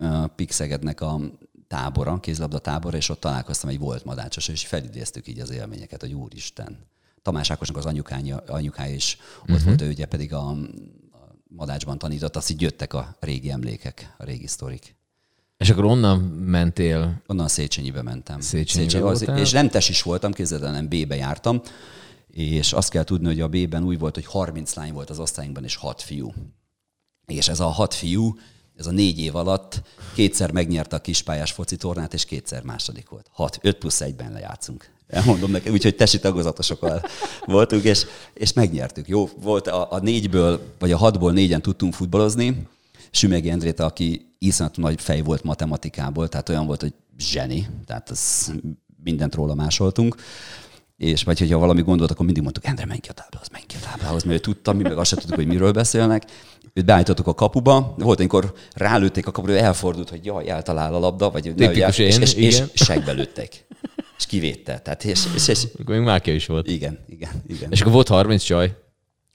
[0.00, 1.20] a Pixegednek a
[1.68, 6.12] tábora, kézlabda tábora, és ott találkoztam egy volt madácsos, és felidéztük így az élményeket, hogy
[6.12, 6.78] úristen.
[7.22, 9.64] Tamás Ákosnak az anyukája, anyukája is ott uh-huh.
[9.64, 10.56] volt, ő ugye pedig a, a
[11.48, 14.96] madácsban tanított, azt így jöttek a régi emlékek, a régi sztorik.
[15.56, 17.22] És akkor onnan mentél?
[17.26, 18.40] Onnan Széchenyibe mentem.
[18.40, 21.62] Széchenyibe Széchenyi, és nem tes is voltam, képzeld nem B-be jártam,
[22.34, 25.64] és azt kell tudni, hogy a B-ben úgy volt, hogy 30 lány volt az osztályunkban,
[25.64, 26.32] és 6 fiú.
[27.26, 28.34] És ez a 6 fiú,
[28.76, 29.82] ez a négy év alatt
[30.14, 33.26] kétszer megnyerte a kispályás foci tornát, és kétszer második volt.
[33.32, 34.92] 6, 5 plusz 1-ben lejátszunk.
[35.06, 37.02] Elmondom neked, úgyhogy tesi tagozatosokkal
[37.44, 39.08] voltunk, és, és megnyertük.
[39.08, 42.66] Jó, volt a, a négyből, vagy a hatból négyen tudtunk futballozni.
[43.10, 48.52] Sümegi Endrét, aki iszonyat nagy fej volt matematikából, tehát olyan volt, hogy zseni, tehát az
[49.04, 50.16] mindent róla másoltunk
[51.04, 53.76] és vagy hogyha valami gondolt, akkor mindig mondtuk, Endre, menj ki a táblához, menj ki
[53.76, 56.22] a táblához, mert ő tudta, mi meg azt sem tudtuk, hogy miről beszélnek.
[56.72, 61.30] Őt beállítottuk a kapuba, volt, amikor rálőtték a kapura, elfordult, hogy jaj, eltalál a labda,
[61.30, 63.66] vagy ne, jel, és, és, és, és segbe lőttek.
[64.18, 64.78] És kivédte.
[64.78, 66.68] Tehát, és, és, és, akkor még Mákia is volt.
[66.68, 67.70] Igen, igen, igen.
[67.70, 68.76] És akkor volt 30 csaj?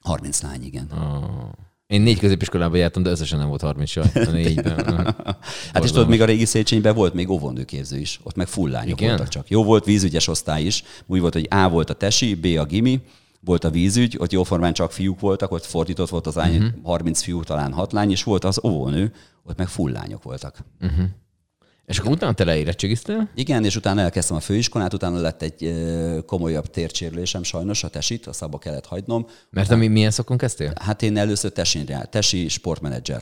[0.02, 0.92] 30 lány, igen.
[0.92, 1.68] Oh.
[1.90, 4.04] Én négy középiskolában jártam, de összesen nem volt 30 saj
[5.74, 8.20] hát és tudod, még a régi Széchenyben volt még óvónőképző is.
[8.24, 9.10] Ott meg full lányok Igen?
[9.10, 9.50] voltak csak.
[9.50, 10.84] Jó volt vízügyes osztály is.
[11.06, 13.02] Úgy volt, hogy A volt a tesi, B a gimi,
[13.40, 16.84] volt a vízügy, ott jóformán csak fiúk voltak, ott fordított volt az lány, uh-huh.
[16.84, 19.14] 30 fiú, talán 6 lány, és volt az óvónő,
[19.44, 20.58] ott meg full lányok voltak.
[20.82, 21.06] Uh-huh.
[21.90, 23.30] És akkor utána te leérettségiztél?
[23.36, 25.74] Igen, és utána elkezdtem a főiskolát, utána lett egy
[26.26, 29.28] komolyabb tércsérülésem sajnos, a tesit, a szabba kellett hagynom.
[29.50, 30.74] Mert utána, milyen szakon kezdtél?
[30.80, 33.22] Hát én először tesin, tesi sportmenedzser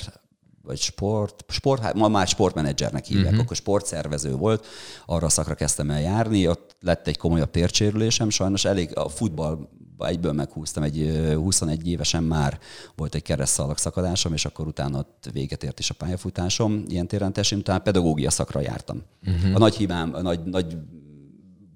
[0.68, 3.42] vagy sport, sport hát ma már sportmenedzsernek hívják, uh-huh.
[3.42, 4.66] akkor sportszervező volt,
[5.06, 9.70] arra a szakra kezdtem el járni, ott lett egy komolyabb tércsérülésem, sajnos elég a futball
[9.98, 12.60] egyből meghúztam, egy 21 évesen már
[12.96, 16.84] volt egy keresztszalag szakadásom, és akkor utána ott véget ért is a pályafutásom.
[16.88, 19.04] Ilyen téren tesém, utána pedagógia szakra jártam.
[19.26, 19.56] Uh-huh.
[19.56, 20.78] A nagy hibám, a nagy, nagy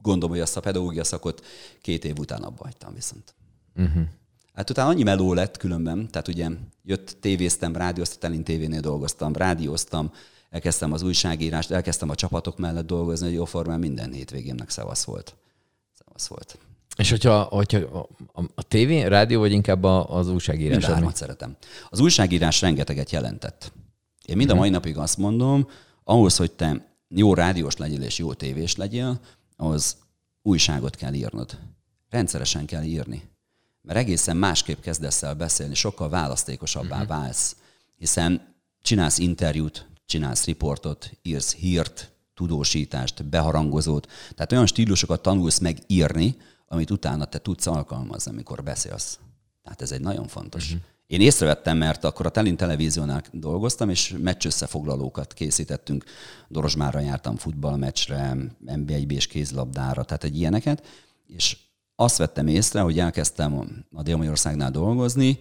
[0.02, 1.46] gondom, hogy azt a pedagógia szakot
[1.82, 3.36] két év után abba hagytam viszont.
[3.76, 4.04] Uh-huh.
[4.54, 6.50] Hát utána annyi meló lett különben, tehát ugye
[6.84, 10.12] jött, tévéztem, rádióztam, Telin tévénél dolgoztam, rádióztam,
[10.50, 15.36] elkezdtem az újságírást, elkezdtem a csapatok mellett dolgozni, hogy jóformán minden hétvégémnek szavasz volt.
[15.98, 16.58] Szavasz volt.
[16.98, 17.78] És hogyha, hogyha
[18.34, 20.88] a, a, tévé, rádió, vagy inkább az újságírás?
[20.88, 21.56] Mind a szeretem.
[21.90, 23.72] Az újságírás rengeteget jelentett.
[24.26, 24.62] Én mind a mhm.
[24.62, 25.68] mai napig azt mondom,
[26.04, 29.20] ahhoz, hogy te jó rádiós legyél és jó tévés legyél,
[29.56, 29.98] ahhoz
[30.42, 31.60] újságot kell írnod.
[32.10, 33.31] Rendszeresen kell írni.
[33.82, 37.08] Mert egészen másképp kezdesz el beszélni, sokkal választékosabbá uh-huh.
[37.08, 37.56] válsz.
[37.98, 44.08] Hiszen csinálsz interjút, csinálsz riportot, írsz hírt, tudósítást, beharangozót.
[44.36, 46.36] Tehát olyan stílusokat tanulsz meg írni,
[46.68, 49.20] amit utána te tudsz alkalmazni, amikor beszélsz.
[49.64, 50.66] Tehát ez egy nagyon fontos.
[50.66, 50.82] Uh-huh.
[51.08, 56.04] én észrevettem, mert akkor a Telin televíziónál dolgoztam, és meccs összefoglalókat készítettünk.
[56.48, 60.88] Dorosmára jártam futballmeccsre, NB1 és kézlabdára, tehát egy ilyeneket,
[61.28, 61.58] és
[61.96, 65.40] azt vettem észre, hogy elkezdtem a Dél-Magyarországnál dolgozni,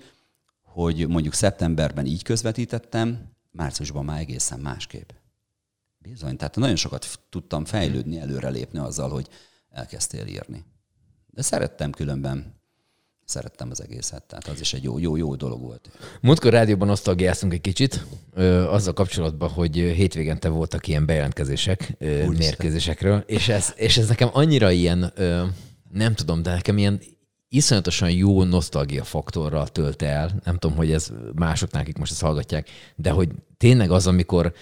[0.62, 5.10] hogy mondjuk szeptemberben így közvetítettem, márciusban már egészen másképp.
[5.98, 9.28] Bizony, tehát nagyon sokat tudtam fejlődni, előrelépni azzal, hogy
[9.70, 10.64] elkezdtél írni.
[11.26, 12.60] De szerettem különben
[13.30, 15.88] szerettem az egészet, tehát az is egy jó, jó, jó dolog volt.
[16.20, 23.24] Múltkor rádióban osztalgiáztunk egy kicsit, ö, azzal kapcsolatban, hogy hétvégente voltak ilyen bejelentkezések ö, mérkőzésekről,
[23.26, 25.44] és ez, és ez nekem annyira ilyen, ö,
[25.92, 27.00] nem tudom, de nekem ilyen
[27.48, 30.40] iszonyatosan jó nosztalgia faktorral tölt el.
[30.44, 34.52] Nem tudom, hogy ez másoknál, akik most ezt hallgatják, de hogy tényleg az, amikor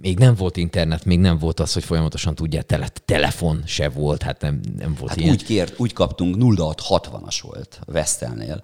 [0.00, 4.22] még nem volt internet, még nem volt az, hogy folyamatosan tudja, tele, telefon se volt,
[4.22, 5.32] hát nem, nem volt hát ilyen.
[5.32, 8.60] Úgy, kért, úgy kaptunk, 0660-as volt a Vestelnél.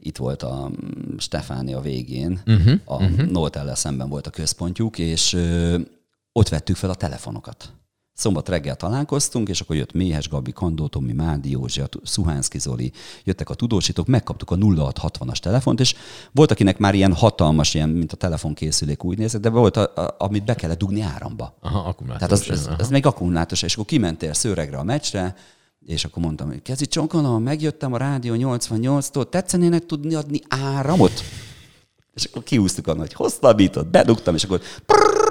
[0.00, 0.70] Itt volt a
[1.18, 3.30] Stefánia végén, uh-huh, a uh-huh.
[3.30, 5.78] Novotel szemben volt a központjuk, és ö,
[6.32, 7.72] ott vettük fel a telefonokat.
[8.18, 12.92] Szombat reggel találkoztunk, és akkor jött Méhes Gabi, Kandó Tomi, Mádi Józsi, Szuhánszki Zoli,
[13.24, 15.94] jöttek a tudósítók, megkaptuk a 0660-as telefont, és
[16.32, 20.14] volt, akinek már ilyen hatalmas, ilyen, mint a telefonkészülék úgy nézett, de volt, a, a,
[20.18, 21.54] amit be kellett dugni áramba.
[21.60, 21.94] Aha.
[22.06, 25.34] Tehát az, az, az még akkumulátoros, és akkor kimentél szőregre a meccsre,
[25.86, 31.22] és akkor mondtam, hogy Kezi Csonkonom, megjöttem a Rádió 88-tól, tetszenének tudni adni áramot?
[32.14, 35.27] És akkor kiúztuk a nagy hosszabbított, bedugtam, és akkor prrr,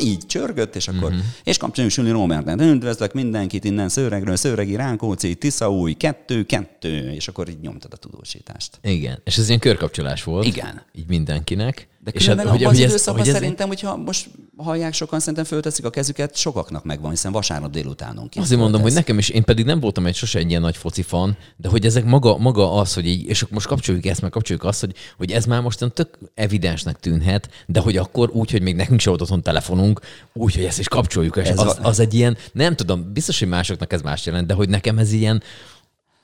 [0.00, 1.24] így csörgött, és akkor, uh-huh.
[1.44, 7.60] és kapcsoljuk Romertnek, üdvözlök mindenkit innen Szőregről, Szőregi, Rákóczi, Tiszaúj, kettő, kettő, és akkor így
[7.60, 8.78] nyomtad a tudósítást.
[8.82, 10.46] Igen, és ez ilyen körkapcsolás volt.
[10.46, 10.82] Igen.
[10.92, 11.88] Így mindenkinek.
[12.04, 15.44] De és különben hát, hogy, az hogy ez, hogy szerintem, hogyha most hallják sokan, szerintem
[15.44, 18.38] fölteszik a kezüket, sokaknak megvan, hiszen vasárnap délutánon ki.
[18.38, 18.86] Azért mondom, ez.
[18.86, 21.68] hogy nekem is, én pedig nem voltam egy sose egy ilyen nagy foci fan, de
[21.68, 24.94] hogy ezek maga, maga az, hogy így, és most kapcsoljuk ezt, meg kapcsoljuk azt, hogy,
[25.16, 29.08] hogy ez már most tök evidensnek tűnhet, de hogy akkor úgy, hogy még nekünk se
[29.08, 30.00] volt otthon telefonunk,
[30.32, 33.48] úgy, hogy ezt is kapcsoljuk, és ez az, az, egy ilyen, nem tudom, biztos, hogy
[33.48, 35.42] másoknak ez más jelent, de hogy nekem ez ilyen,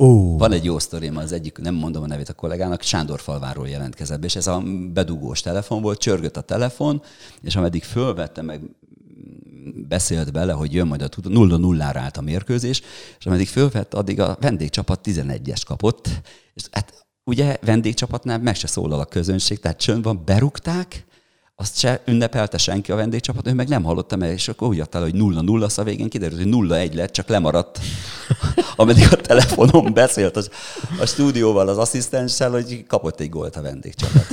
[0.03, 0.39] Oh.
[0.39, 4.37] Van egy jó sztorim, az egyik, nem mondom a nevét a kollégának, Sándorfalváról jelentkezett és
[4.37, 7.03] ez a bedugós telefon volt, csörgött a telefon,
[7.43, 8.61] és ameddig fölvette meg
[9.89, 12.83] beszélt bele, hogy jön majd a 0 0 állt a mérkőzés,
[13.19, 16.09] és ameddig fölvett, addig a vendégcsapat 11-es kapott,
[16.55, 21.05] és hát ugye vendégcsapatnál meg se szólal a közönség, tehát csönd van, berúgták,
[21.61, 25.03] azt se ünnepelte senki a vendégcsapat, ő meg nem hallotta meg, és akkor úgy adtál,
[25.03, 27.79] hogy nulla nulla a végén kiderült, hogy nulla egy lett, csak lemaradt,
[28.77, 30.51] ameddig a telefonon beszélt az,
[31.01, 34.27] a stúdióval, az asszisztenssel, hogy kapott egy gólt a vendégcsapat.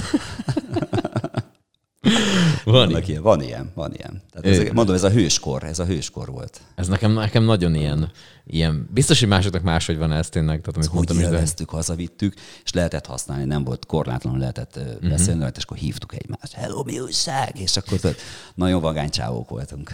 [2.63, 3.21] Van, van ilyen.
[3.21, 4.21] Van ilyen, van ilyen.
[4.31, 6.61] Tehát ez, mondom, ez a hőskor, ez a hőskor volt.
[6.75, 8.11] Ez nekem, nekem nagyon ilyen,
[8.45, 10.61] ilyen, biztos, hogy másoknak máshogy van ez tényleg.
[10.61, 12.33] Tehát, amit mondtam, hogy élveztük, hazavittük,
[12.63, 15.09] és lehetett használni, nem volt korlátlanul lehetett uh-huh.
[15.09, 17.59] beszélni, és akkor hívtuk egymást, hello, mi újság?
[17.59, 18.17] És akkor tehát,
[18.55, 19.91] nagyon vagány csávók voltunk.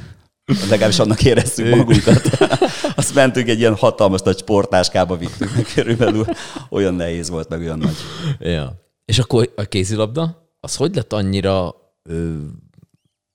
[0.69, 2.29] Legalábbis annak éreztük magunkat.
[2.95, 6.25] Azt mentünk egy ilyen hatalmas nagy sportáskába vittük meg körülbelül.
[6.69, 7.95] Olyan nehéz volt, meg olyan nagy.
[8.39, 8.81] Ja.
[9.05, 12.45] És akkor a kézilabda, az hogy lett annyira ö,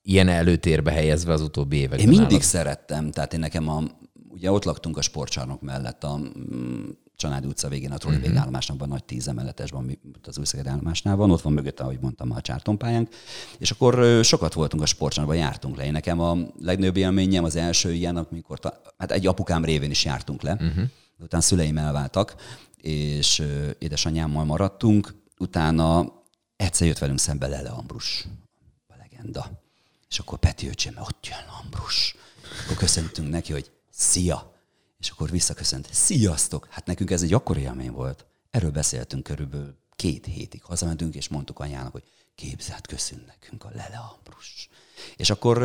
[0.01, 1.99] ilyen előtérbe helyezve az utóbbi években?
[1.99, 2.41] Én mindig nálad?
[2.41, 3.83] szerettem, tehát én nekem a,
[4.29, 8.39] ugye ott laktunk a sportcsarnok mellett, a mm, Csanádi utca végén a trolli uh-huh.
[8.39, 12.41] állomásnak van, nagy tíz emeletesben, az új állomásnál van, ott van mögötte, ahogy mondtam, a
[12.41, 13.09] csártonpályánk,
[13.57, 15.85] és akkor sokat voltunk a sportcsarnokban, jártunk le.
[15.85, 18.59] Én nekem a legnagyobb élményem az első ilyen, amikor,
[18.97, 20.83] hát egy apukám révén is jártunk le, uh-huh.
[21.19, 22.35] utána szüleim elváltak,
[22.77, 23.43] és
[23.79, 26.13] édesanyámmal maradtunk, utána
[26.55, 28.48] egyszer jött velünk szembe Lele Ambrus, a
[29.19, 29.61] legenda.
[30.09, 32.15] És akkor Peti öcsém, ott jön Ambrus.
[32.63, 34.53] Akkor köszöntünk neki, hogy szia.
[34.99, 36.67] És akkor visszaköszönt, sziasztok.
[36.69, 38.25] Hát nekünk ez egy akkora élmény volt.
[38.49, 40.63] Erről beszéltünk körülbelül két hétig.
[40.63, 42.03] Hazamentünk, és mondtuk anyának, hogy
[42.35, 44.69] képzelt, köszön nekünk a Lele Ambrus.
[45.15, 45.57] És akkor,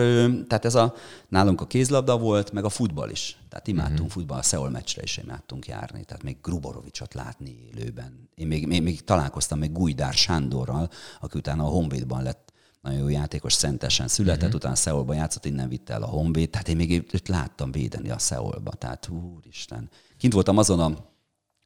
[0.48, 0.94] tehát ez a,
[1.28, 3.38] nálunk a kézlabda volt, meg a futball is.
[3.48, 4.12] Tehát imádtunk uh-huh.
[4.12, 8.28] futball, a Seoul meccsre is imádtunk járni, tehát még Gruborovicsot látni élőben.
[8.34, 10.90] Én még, még, még találkoztam még Gujdár Sándorral,
[11.20, 12.53] aki utána a Honvédban lett
[12.84, 14.54] nagyon jó játékos, szentesen született, uh-huh.
[14.54, 18.18] utána Szeolba játszott, innen vitte el a Honvéd, tehát én még őt láttam védeni a
[18.18, 19.90] Szeolba, tehát úristen.
[20.18, 21.10] Kint voltam azon a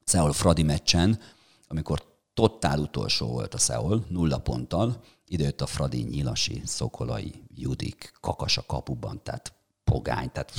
[0.04, 1.20] Szeol Fradi meccsen,
[1.68, 2.02] amikor
[2.34, 8.62] totál utolsó volt a Szeol, nulla ponttal, Időt a Fradi, Nyilasi, Szokolai, Judik, Kakas a
[8.66, 9.52] kapuban, tehát
[9.84, 10.52] pogány, tehát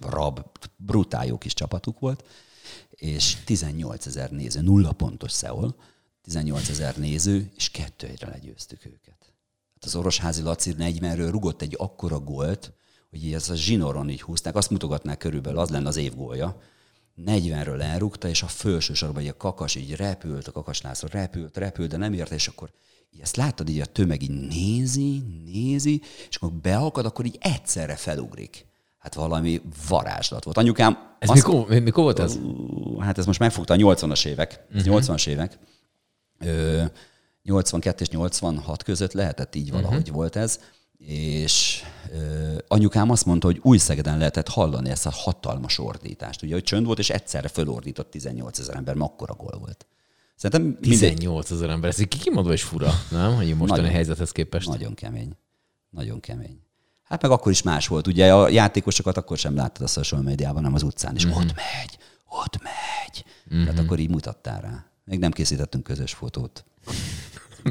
[0.00, 0.40] rab,
[0.76, 2.24] brutál jó kis csapatuk volt,
[2.90, 5.76] és 18 ezer néző, nulla pontos Szeol,
[6.22, 9.35] 18 ezer néző, és kettő egyre legyőztük őket.
[9.76, 12.72] Hát az Orosházi Laci 40-ről rugott egy akkora gólt,
[13.10, 16.60] hogy így ez a zsinoron így húzták, azt mutogatnák körülbelül, az lenne az év gólja,
[17.26, 21.56] 40-ről elrúgta, és a felső sorban így a kakas így repült, a kakas László repült,
[21.56, 22.70] repült, de nem érte, és akkor
[23.10, 27.96] így ezt láttad, így a tömeg így nézi, nézi, és akkor beakad, akkor így egyszerre
[27.96, 28.66] felugrik.
[28.98, 30.56] Hát valami varázslat volt.
[30.56, 31.16] Anyukám...
[31.18, 32.38] Ez azt, mikor, mikor volt ez?
[32.98, 34.66] Hát ez most megfogta a 80-as évek.
[34.74, 35.00] Uh-huh.
[35.00, 35.58] 80-as évek.
[36.38, 36.84] Ö,
[37.46, 40.14] 82 és 86 között lehetett így valahogy uh-huh.
[40.14, 40.58] volt ez
[40.98, 41.82] és
[42.12, 46.42] ö, anyukám azt mondta, hogy új Szegeden lehetett hallani ezt a hatalmas ordítást.
[46.42, 49.86] Ugye, hogy csönd volt, és egyszerre fölordított 18 ezer ember, mert akkora gól volt.
[50.36, 53.34] Szerintem 18 ezer ember, ez így kimondva is fura, nem?
[53.34, 54.68] Hogy mostani nagyon, helyzethez képest.
[54.68, 55.36] Nagyon kemény.
[55.90, 56.60] Nagyon kemény.
[57.02, 58.06] Hát meg akkor is más volt.
[58.06, 61.36] Ugye a játékosokat akkor sem láttad a social médiában, hanem az utcán, és mm-hmm.
[61.36, 63.24] ott megy, ott megy.
[63.54, 63.64] Mm-hmm.
[63.64, 64.84] Tehát akkor így mutattál rá.
[65.04, 66.64] Még nem készítettünk közös fotót.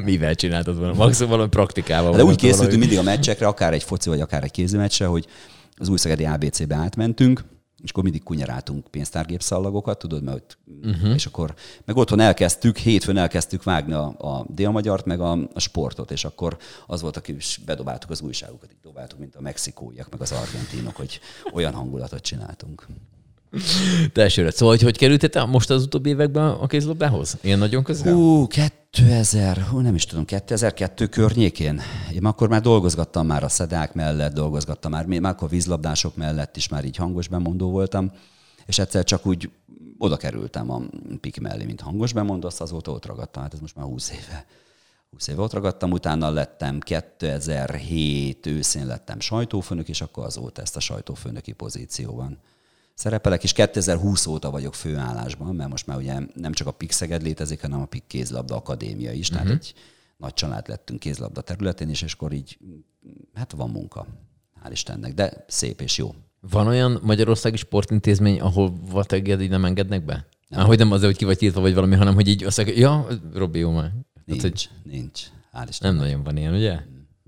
[0.04, 0.94] Mivel csináltad volna?
[0.94, 2.16] Maximum valami praktikával.
[2.16, 2.78] De úgy készültünk valami...
[2.78, 5.26] mindig a meccsekre, akár egy foci, vagy akár egy kézimeccsre, hogy
[5.76, 7.44] az új ABC-be átmentünk,
[7.82, 11.14] és akkor mindig kunyaráltunk pénztárgépszallagokat, tudod, mert uh-huh.
[11.14, 16.10] és akkor meg otthon elkezdtük, hétfőn elkezdtük vágni a, a délmagyart, meg a, a sportot,
[16.10, 20.20] és akkor az volt, aki is bedobáltuk az újságokat, így dobáltuk, mint a mexikóiak, meg
[20.20, 21.20] az argentinok, hogy
[21.52, 22.86] olyan hangulatot csináltunk.
[24.12, 27.36] Te Szóval, hogy hogy kerültél most az utóbbi években a kézlabdához?
[27.40, 28.12] Ilyen nagyon közel?
[28.12, 28.46] Hú,
[28.90, 31.80] 2000, hú, nem is tudom, 2002 környékén.
[32.14, 36.68] Én akkor már dolgozgattam már a szedák mellett, dolgozgattam már, már akkor vízlabdások mellett is
[36.68, 38.12] már így hangos bemondó voltam,
[38.66, 39.50] és egyszer csak úgy
[39.98, 40.82] oda kerültem a
[41.20, 44.46] Piki mellé, mint hangos bemondó, azt azóta ott ragadtam, hát ez most már 20 éve.
[45.10, 50.80] 20 éve ott ragadtam, utána lettem 2007 őszén lettem sajtófőnök, és akkor azóta ezt a
[50.80, 52.38] sajtófőnöki pozícióban
[52.96, 57.22] szerepelek, és 2020 óta vagyok főállásban, mert most már ugye nem csak a PIK Szeged
[57.22, 59.42] létezik, hanem a PIK Kézlabda Akadémia is, uh-huh.
[59.42, 59.56] tehát mhm.
[59.56, 59.74] egy
[60.16, 62.58] nagy család lettünk kézlabda területén és akkor így,
[63.34, 64.06] hát van munka,
[64.64, 66.14] hál' Istennek, de szép és jó.
[66.50, 70.26] Van olyan magyarországi sportintézmény, ahol vateged így nem engednek be?
[70.48, 70.60] Nem.
[70.60, 73.06] Ahogy nem azért, hogy ki vagy tiltva, vagy valami, hanem hogy így azt mondják, ja,
[73.34, 73.92] Robi, jó már.
[74.24, 75.22] Nincs, hát, hogy nincs.
[75.52, 75.96] Hál' Istennek.
[75.96, 76.80] Nem nagyon van ilyen, ugye?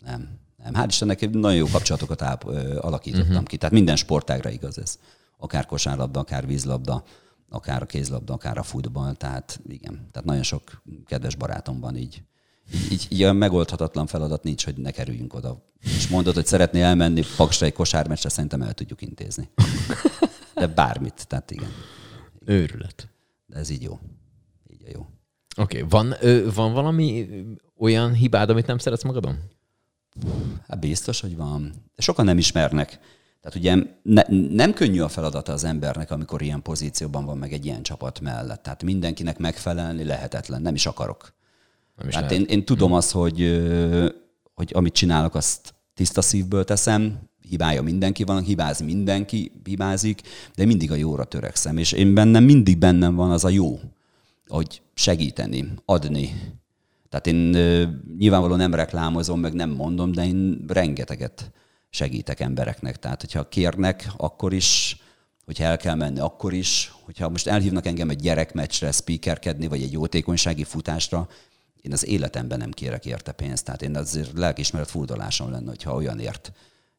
[0.05, 0.29] Nem.
[0.57, 0.73] Nem.
[0.73, 3.47] Hál' Istennek nagyon jó kapcsolatokat áp, ö, alakítottam uh-huh.
[3.47, 3.57] ki.
[3.57, 4.99] Tehát minden sportágra igaz ez
[5.39, 7.05] akár kosárlabda, akár vízlabda,
[7.49, 12.23] akár a kézlabda, akár a futball, tehát igen, tehát nagyon sok kedves barátom van így.
[12.91, 15.67] Így, így, olyan megoldhatatlan feladat nincs, hogy ne kerüljünk oda.
[15.81, 19.51] És mondod, hogy szeretné elmenni Paksra egy kosármeccsre, szerintem el tudjuk intézni.
[20.55, 21.71] De bármit, tehát igen.
[22.45, 23.09] Őrület.
[23.47, 23.99] De ez így jó.
[24.67, 25.07] Így jó.
[25.57, 25.89] Oké, okay.
[25.89, 27.29] van, ö, van valami
[27.77, 29.39] olyan hibád, amit nem szeretsz magadon?
[30.69, 31.73] Hát biztos, hogy van.
[31.97, 32.99] Sokan nem ismernek.
[33.41, 34.23] Tehát ugye ne,
[34.55, 38.63] nem könnyű a feladata az embernek, amikor ilyen pozícióban van meg egy ilyen csapat mellett.
[38.63, 41.33] Tehát mindenkinek megfelelni lehetetlen, nem is akarok.
[41.97, 43.63] Nem is Tehát én, én tudom azt, hogy,
[44.55, 47.19] hogy amit csinálok, azt tiszta szívből teszem,
[47.49, 50.21] hibája mindenki van, hibáz mindenki, hibázik,
[50.55, 51.77] de mindig a jóra törekszem.
[51.77, 53.81] És én bennem mindig bennem van az a jó,
[54.47, 56.53] hogy segíteni, adni.
[57.09, 57.37] Tehát én
[58.19, 61.53] nyilvánvalóan nem reklámozom, meg nem mondom, de én rengeteget
[61.91, 62.99] segítek embereknek.
[62.99, 64.97] Tehát, hogyha kérnek, akkor is,
[65.45, 69.93] hogyha el kell menni, akkor is, hogyha most elhívnak engem egy gyerekmeccsre speakerkedni, vagy egy
[69.93, 71.29] jótékonysági futásra,
[71.81, 73.65] én az életemben nem kérek érte pénzt.
[73.65, 76.53] Tehát én azért lelkismeret furdalásom lenne, hogyha olyan ért.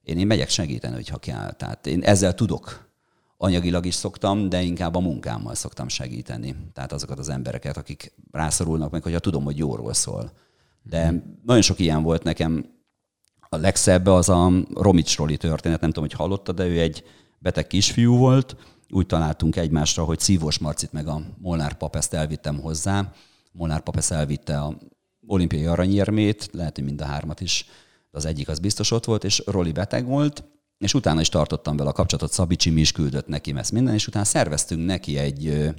[0.04, 1.52] Én, én megyek segíteni, hogyha kell.
[1.52, 2.88] Tehát én ezzel tudok.
[3.38, 6.56] Anyagilag is szoktam, de inkább a munkámmal szoktam segíteni.
[6.74, 10.32] Tehát azokat az embereket, akik rászorulnak meg, hogyha tudom, hogy jóról szól.
[10.84, 12.79] De nagyon sok ilyen volt nekem
[13.50, 17.04] a legszebb az a Romics Roli történet, nem tudom, hogy hallotta, de ő egy
[17.39, 18.56] beteg kisfiú volt,
[18.89, 23.14] úgy találtunk egymásra, hogy Szívós Marcit meg a Molnár Papeszt elvittem hozzá.
[23.52, 24.78] Molnár Papesz elvitte a
[25.28, 27.66] olimpiai aranyérmét, lehet, hogy mind a hármat is,
[28.12, 30.43] de az egyik az biztos ott volt, és Roli beteg volt,
[30.78, 34.08] és utána is tartottam vele a kapcsolatot, Szabi Csimi is küldött neki ezt minden, és
[34.08, 35.70] utána szerveztünk neki egy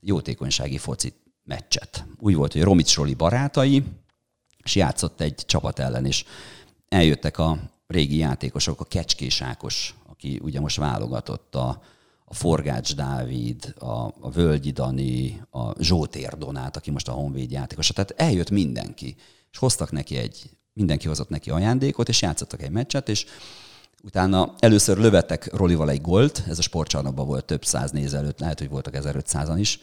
[0.00, 1.12] jótékonysági foci
[1.44, 2.04] meccset.
[2.18, 3.84] Úgy volt, hogy Romics Roli barátai,
[4.62, 6.24] és játszott egy csapat ellen, és
[6.92, 11.82] eljöttek a régi játékosok, a Kecskés Ákos, aki ugye most válogatott, a,
[12.24, 17.88] a Forgács Dávid, a, a Völgyi Dani, a Zsótér Donát, aki most a Honvéd játékos.
[17.88, 19.16] Tehát eljött mindenki,
[19.50, 23.24] és hoztak neki egy, mindenki hozott neki ajándékot, és játszottak egy meccset, és
[24.02, 28.68] utána először lövettek Rolival egy gólt, ez a sportcsarnokban volt több száz nézelőtt, lehet, hogy
[28.68, 29.80] voltak 1500-an is,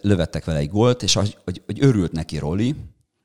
[0.00, 2.74] lövettek vele egy gólt, és hogy, hogy, hogy örült neki Roli,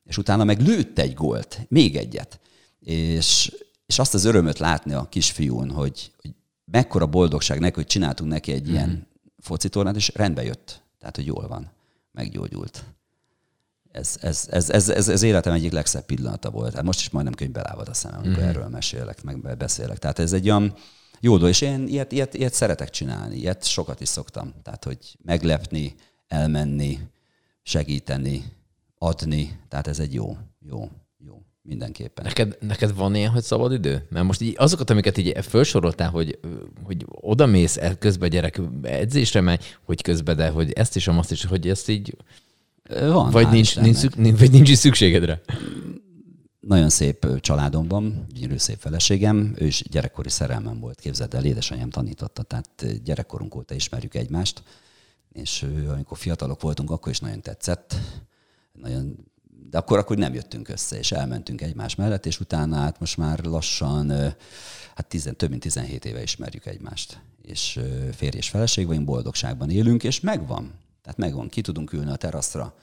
[0.03, 2.39] és utána meg lőtt egy gólt, még egyet
[2.87, 6.33] és, és azt az örömöt látni a kisfiún, hogy, hogy
[6.65, 8.71] mekkora boldogság neki, hogy csináltunk neki egy mm.
[8.71, 8.99] ilyen mhm.
[9.39, 10.81] focitornát, és rendbe jött.
[10.99, 11.71] Tehát, hogy jól van,
[12.11, 12.83] meggyógyult.
[13.91, 16.73] Ez, ez, ez, ez, ez, ez életem egyik legszebb pillanata volt.
[16.73, 18.47] Hát most is majdnem könyvbe lábad a szemem, amikor mm.
[18.47, 19.97] erről mesélek, meg beszélek.
[19.97, 20.73] Tehát ez egy olyan,
[21.19, 24.53] Jó dolog, és én ilyet, ilyet, ilyet szeretek csinálni, ilyet sokat is szoktam.
[24.63, 25.95] Tehát, hogy meglepni,
[26.27, 26.99] elmenni,
[27.61, 28.53] segíteni,
[28.97, 32.25] adni, tehát ez egy jó, jó, jó, mindenképpen.
[32.25, 34.07] Neked, neked van ilyen, hogy szabad idő?
[34.09, 36.39] Mert most így azokat, amiket így felsoroltál, hogy,
[36.83, 41.45] hogy oda mész közben gyerek edzésre megy, hogy közben, de hogy ezt is, azt is,
[41.45, 42.17] hogy ezt így...
[42.89, 45.41] Van, vagy nincs, nincs, szük, nincs, vagy nincs is szükségedre?
[46.59, 51.89] Nagyon szép családom van, gyönyörű szép feleségem, ő is gyerekkori szerelmem volt, képzeld el, édesanyám
[51.89, 54.63] tanította, tehát gyerekkorunk óta ismerjük egymást,
[55.31, 57.95] és amikor fiatalok voltunk, akkor is nagyon tetszett,
[58.71, 59.15] nagyon,
[59.69, 63.43] de akkor, akkor nem jöttünk össze, és elmentünk egymás mellett, és utána hát most már
[63.43, 64.09] lassan,
[64.95, 67.79] hát tizen, több mint 17 éve ismerjük egymást, és
[68.15, 72.75] férj és feleség vagyunk, boldogságban élünk, és megvan, tehát megvan, ki tudunk ülni a teraszra,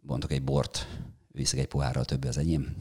[0.00, 0.86] bontok egy bort,
[1.36, 2.76] viszek egy pohárral többi az enyém.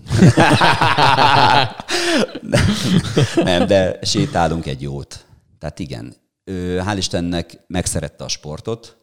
[3.43, 5.25] nem, de sétálunk egy jót.
[5.59, 6.15] Tehát igen,
[6.47, 8.97] hál' Istennek megszerette a sportot,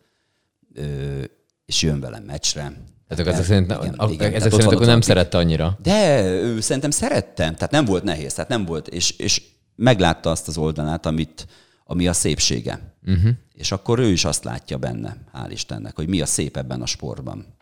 [1.64, 2.72] és jön velem meccsre.
[3.16, 5.78] Tehát ezek szerint, igen, a, igen, ezek szerint akkor nem szerette annyira.
[5.82, 9.42] De ő, szerintem szerettem, tehát nem volt nehéz, tehát nem volt, és, és
[9.76, 11.46] meglátta azt az oldalát, amit,
[11.84, 12.94] ami a szépsége.
[13.06, 13.30] Uh-huh.
[13.54, 16.86] És akkor ő is azt látja benne, hál' Istennek, hogy mi a szép ebben a
[16.86, 17.60] sportban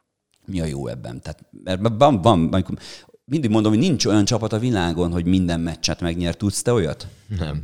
[0.51, 1.20] mi a jó ebben.
[1.20, 2.64] Tehát, mert van, van,
[3.24, 6.38] mindig mondom, hogy nincs olyan csapat a világon, hogy minden meccset megnyert.
[6.38, 7.07] Tudsz te olyat?
[7.38, 7.62] Nem.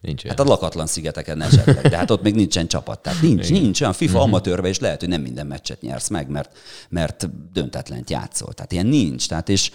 [0.00, 0.36] Nincs olyan.
[0.36, 3.02] Hát a lakatlan szigeteken esetleg, de hát ott még nincsen csapat.
[3.02, 4.28] Tehát nincs, nincs olyan FIFA uh-huh.
[4.28, 6.58] amatőrbe, és lehet, hogy nem minden meccset nyersz meg, mert,
[6.88, 8.52] mert döntetlent játszol.
[8.52, 9.28] Tehát ilyen nincs.
[9.28, 9.70] Tehát és,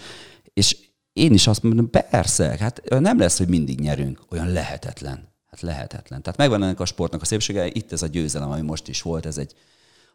[0.52, 0.76] és
[1.12, 4.20] én is azt mondom, persze, hát nem lesz, hogy mindig nyerünk.
[4.30, 5.32] Olyan lehetetlen.
[5.50, 6.22] Hát lehetetlen.
[6.22, 7.66] Tehát megvan ennek a sportnak a szépsége.
[7.66, 9.54] Itt ez a győzelem, ami most is volt, ez egy,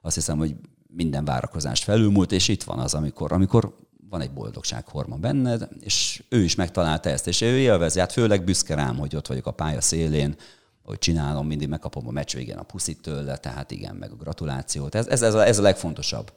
[0.01, 0.55] azt hiszem, hogy
[0.87, 3.75] minden várakozást felülmúlt, és itt van az, amikor, amikor
[4.09, 8.75] van egy boldogsághormon benned, és ő is megtalálta ezt, és ő élvezi, hát főleg büszke
[8.75, 10.35] rám, hogy ott vagyok a pálya szélén,
[10.83, 14.95] hogy csinálom, mindig megkapom a meccs végén a puszit tőle, tehát igen, meg a gratulációt.
[14.95, 16.33] Ez, ez, ez, a, ez a legfontosabb,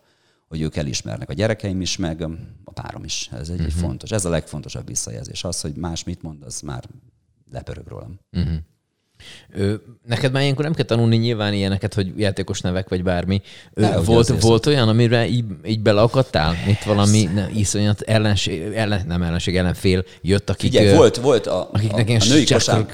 [0.49, 2.23] hogy ők elismernek, a gyerekeim is, meg
[2.64, 3.29] a párom is.
[3.33, 3.66] Ez egy, uh-huh.
[3.66, 5.45] egy fontos, ez a legfontosabb visszajelzés.
[5.45, 6.85] Az, hogy más mit mond, az már
[7.51, 8.18] lepörög rólam.
[8.33, 8.55] Uh-huh.
[9.51, 9.75] Ö,
[10.07, 13.43] neked már ilyenkor nem kell tanulni nyilván ilyeneket, hogy játékos nevek, vagy bármi.
[13.75, 16.55] Ö, volt, volt olyan, amire így, így beleakadtál?
[16.68, 20.70] Itt valami ne, iszonyat ellenség, ellen, nem ellenség, ellenfél jött, akik...
[20.70, 22.87] Figyelj, volt, volt a, akiknek a, a, a női kosár...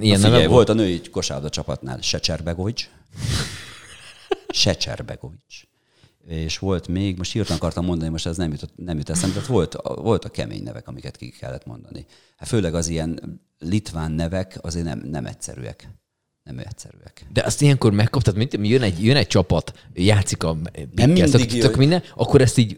[0.00, 0.48] Ilyen figyelj, volt?
[0.48, 2.88] volt a női kosárlabda csapatnál Secserbegovics.
[4.48, 5.67] Secserbegovics
[6.28, 9.48] és volt még, most hirtelen akartam mondani, most ez nem jut, nem jut eszembe, tehát
[9.48, 12.06] volt, volt a kemény nevek, amiket ki kellett mondani.
[12.36, 15.88] Hát főleg az ilyen litván nevek azért nem, nem egyszerűek.
[16.42, 17.26] Nem egyszerűek.
[17.32, 20.56] De azt ilyenkor megkaptad, mint jön egy, jön egy csapat, játszik a
[20.94, 22.76] pikkel, tök, tök minden, akkor ezt így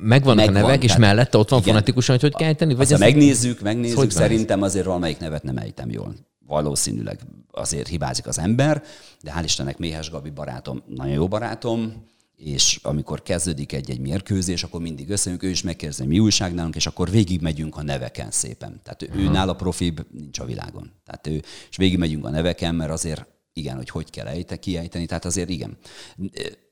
[0.00, 1.72] megvannak megvan, a nevek, és mellette ott van igen.
[1.72, 2.74] fonetikusan, hogy hogy kell ejteni?
[2.74, 6.14] Vagy azt megnézzük, megnézzük, szerintem azért valamelyik nevet nem ejtem jól.
[6.46, 8.82] Valószínűleg azért hibázik az ember,
[9.20, 12.10] de hál' Istennek Méhes Gabi barátom, nagyon jó barátom,
[12.44, 16.86] és amikor kezdődik egy-egy mérkőzés, akkor mindig összejönk, ő is megkérdezi, mi újság nálunk, és
[16.86, 18.80] akkor végigmegyünk a neveken szépen.
[18.84, 19.32] Tehát ő uh-huh.
[19.32, 20.92] nála profibb nincs a világon.
[21.04, 25.24] Tehát ő, és végigmegyünk a neveken, mert azért igen, hogy hogy kell ejte, kiejteni, tehát
[25.24, 25.76] azért igen.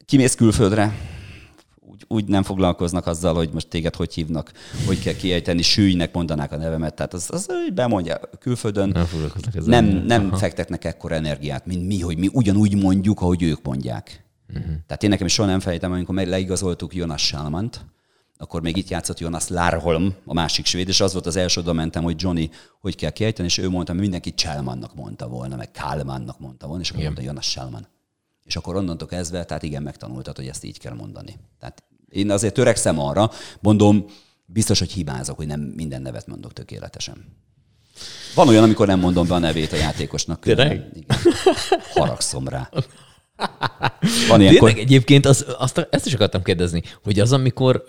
[0.04, 0.96] Kimész külföldre,
[1.90, 4.52] úgy, úgy nem foglalkoznak azzal, hogy most téged hogy hívnak,
[4.86, 8.88] hogy kell kiejteni, sűjnek mondanák a nevemet, tehát az, az hogy bemondja külföldön.
[8.90, 14.28] Nem nem, nem fektetnek ekkor energiát, mint mi, hogy mi ugyanúgy mondjuk, ahogy ők mondják.
[14.54, 14.74] Uh-huh.
[14.86, 17.84] Tehát én nekem is soha nem fejtem, amikor meg leigazoltuk Jonas Salmant,
[18.40, 21.72] akkor még itt játszott Jonas Larholm, a másik svéd, és az volt az első, oda
[21.72, 25.70] mentem, hogy Johnny hogy kell kiejteni, és ő mondta, hogy mindenki Cselmannak mondta volna, meg
[25.70, 27.12] Kálmánnak mondta volna, és akkor igen.
[27.12, 27.88] mondta Jonas Salman.
[28.44, 31.38] És akkor onnantól kezdve, tehát igen, megtanultad, hogy ezt így kell mondani.
[31.58, 33.30] Tehát én azért törekszem arra,
[33.60, 34.04] mondom,
[34.46, 37.24] biztos, hogy hibázok, hogy nem minden nevet mondok tökéletesen.
[38.34, 40.40] Van olyan, amikor nem mondom be a nevét a játékosnak.
[40.40, 40.84] Tényleg?
[41.94, 42.70] Haragszom rá.
[44.28, 44.68] Van ilyenkor...
[44.68, 47.84] Tényleg egyébként az, azt, ezt is akartam kérdezni, hogy az, amikor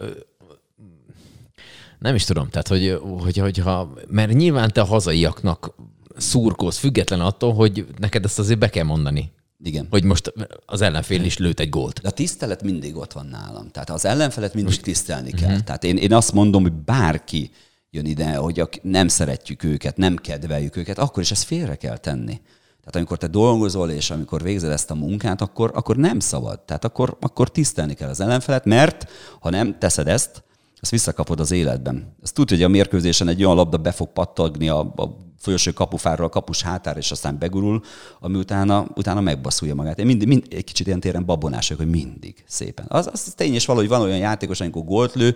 [1.99, 5.75] nem is tudom, tehát hogy, hogy, hogy ha, mert nyilván te a hazaiaknak
[6.17, 9.31] szurkolsz, független attól, hogy neked ezt azért be kell mondani.
[9.63, 9.87] Igen.
[9.89, 10.33] Hogy most
[10.65, 12.01] az ellenfél is lőtt egy gólt.
[12.01, 13.69] De a tisztelet mindig ott van nálam.
[13.69, 14.83] Tehát az ellenfelet mindig most...
[14.83, 15.49] tisztelni kell.
[15.49, 15.63] Uh-huh.
[15.63, 17.51] Tehát én, én azt mondom, hogy bárki
[17.89, 22.41] jön ide, hogy nem szeretjük őket, nem kedveljük őket, akkor is ezt félre kell tenni.
[22.83, 26.59] Tehát amikor te dolgozol, és amikor végzed ezt a munkát, akkor, akkor nem szabad.
[26.59, 30.43] Tehát akkor, akkor tisztelni kell az ellenfelet, mert ha nem teszed ezt,
[30.81, 32.15] azt visszakapod az életben.
[32.23, 36.25] Ezt tudja, hogy a mérkőzésen egy olyan labda be fog pattagni a, a felső kapufáról
[36.25, 37.81] a kapus hátára, és aztán begurul,
[38.19, 39.99] ami utána, utána megbaszulja magát.
[39.99, 42.85] Én mindig, mind, egy kicsit ilyen téren babonás vagyok, hogy mindig szépen.
[42.87, 45.35] Az, az tény és valahogy van olyan játékos, amikor gólt lő,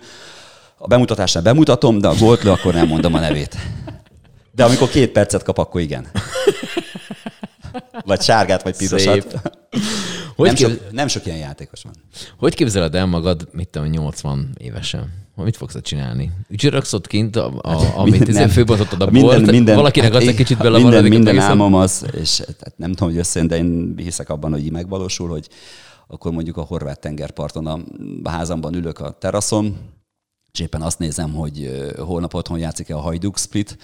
[0.78, 3.56] a bemutatásnál bemutatom, de a gólt lő, akkor nem mondom a nevét.
[4.52, 6.06] De amikor két percet kap, akkor igen.
[8.04, 9.22] Vagy sárgát, vagy pirosat.
[9.22, 9.40] Szép.
[10.36, 10.68] Hogy, Nem kép...
[10.68, 11.92] sok, nem sok ilyen játékos van.
[12.38, 15.24] hogy képzeled el magad, mit tudom, 80 évesen?
[15.34, 16.30] Mit fogsz csinálni?
[16.48, 20.26] Ücsöröksz ott kint, a, a, amit Minden- nem, főbontottad a minden, bort, minden, valakinek adsz
[20.26, 23.94] egy kicsit bele Minden, minden álmom az, és tehát nem tudom, hogy összejön, de én
[23.96, 25.48] hiszek abban, hogy így megvalósul, hogy
[26.06, 29.76] akkor mondjuk a horvát tengerparton a házamban ülök a teraszon,
[30.56, 33.78] és éppen azt nézem, hogy holnap otthon játszik-e a Hajduk Split,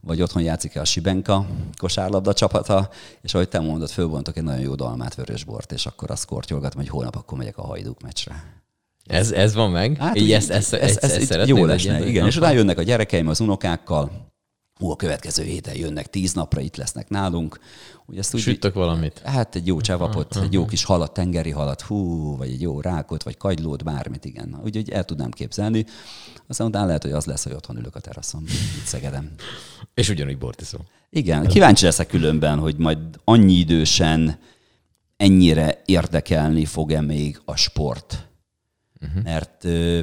[0.00, 1.46] vagy otthon játszik-e a Sibenka
[1.76, 2.88] kosárlabda csapata,
[3.22, 6.90] és ahogy te mondod, fölbontok egy nagyon jó dalmát, vörösbort, és akkor azt kortyolgatom, hogy
[6.90, 8.62] holnap akkor megyek a Hajduk meccsre.
[9.04, 9.96] Ez, ez van meg?
[9.96, 12.26] Hát, így úgy- ezt, ezt, ezt, ezt, így szeretnéd jó lesne, igen.
[12.26, 14.10] És utána jönnek a gyerekeim az unokákkal,
[14.78, 17.60] hú, a következő héten jönnek, tíz napra itt lesznek nálunk.
[18.06, 19.18] Úgy ezt úgy, Süttök valamit.
[19.18, 23.22] Hát egy jó csevapot, egy jó kis halat, tengeri halat, hú, vagy egy jó rákot,
[23.22, 24.60] vagy kagylót, bármit, igen.
[24.64, 25.86] Úgyhogy el tudnám képzelni.
[26.46, 29.34] Aztán utána lehet, hogy az lesz, hogy otthon ülök a teraszon, itt Szegeden.
[29.94, 30.80] És ugyanúgy bort iszol.
[31.10, 34.38] Igen, kíváncsi leszek különben, hogy majd annyi idősen
[35.16, 38.28] ennyire érdekelni fog-e még a sport.
[39.00, 39.22] Uh-huh.
[39.22, 40.00] Mert ö,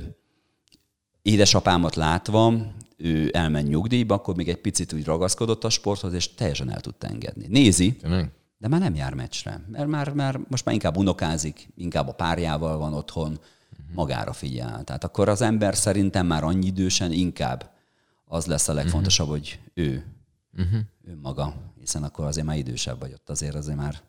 [1.21, 2.53] édesapámat látva,
[3.04, 7.08] ő elment nyugdíjba, akkor még egy picit úgy ragaszkodott a sporthoz, és teljesen el tudta
[7.08, 7.45] engedni.
[7.49, 8.32] Nézi, Tényleg?
[8.58, 12.78] de már nem jár meccsre, mert már, már most már inkább unokázik, inkább a párjával
[12.78, 13.39] van otthon,
[13.93, 14.84] magára figyel.
[14.84, 17.72] Tehát akkor az ember szerintem már annyi idősen inkább
[18.26, 20.06] az lesz a legfontosabb, hogy ő,
[21.06, 24.01] ő maga, hiszen akkor azért már idősebb vagy ott, azért azért már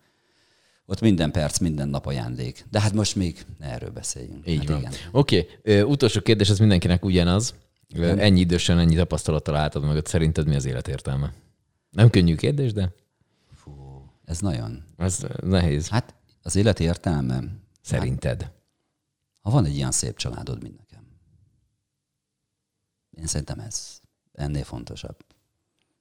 [0.85, 2.65] ott minden perc, minden nap ajándék.
[2.71, 4.47] De hát most még ne erről beszéljünk.
[4.47, 4.91] Így hát van.
[5.11, 5.81] Oké, okay.
[5.81, 7.53] utolsó kérdés, ez mindenkinek ugyanaz.
[7.93, 11.33] Ennyi idősen, ennyi tapasztalattal álltad mögött, szerinted mi az élet értelme?
[11.89, 12.93] Nem könnyű kérdés, de
[13.53, 14.83] Fú, ez nagyon.
[14.97, 15.87] ez nehéz.
[15.87, 17.43] Hát az élet értelme,
[17.81, 18.51] Szerinted?
[19.39, 21.03] ha van egy ilyen szép családod, mint nekem.
[23.11, 25.25] Én szerintem ez ennél fontosabb.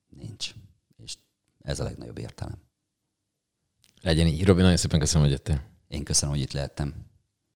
[0.08, 0.54] Nincs.
[0.96, 1.16] És
[1.62, 2.58] ez a legnagyobb értelem.
[4.02, 4.44] Legyen így.
[4.44, 5.62] Robi, nagyon szépen köszönöm, hogy jöttél.
[5.88, 7.03] Én köszönöm, hogy itt lehettem.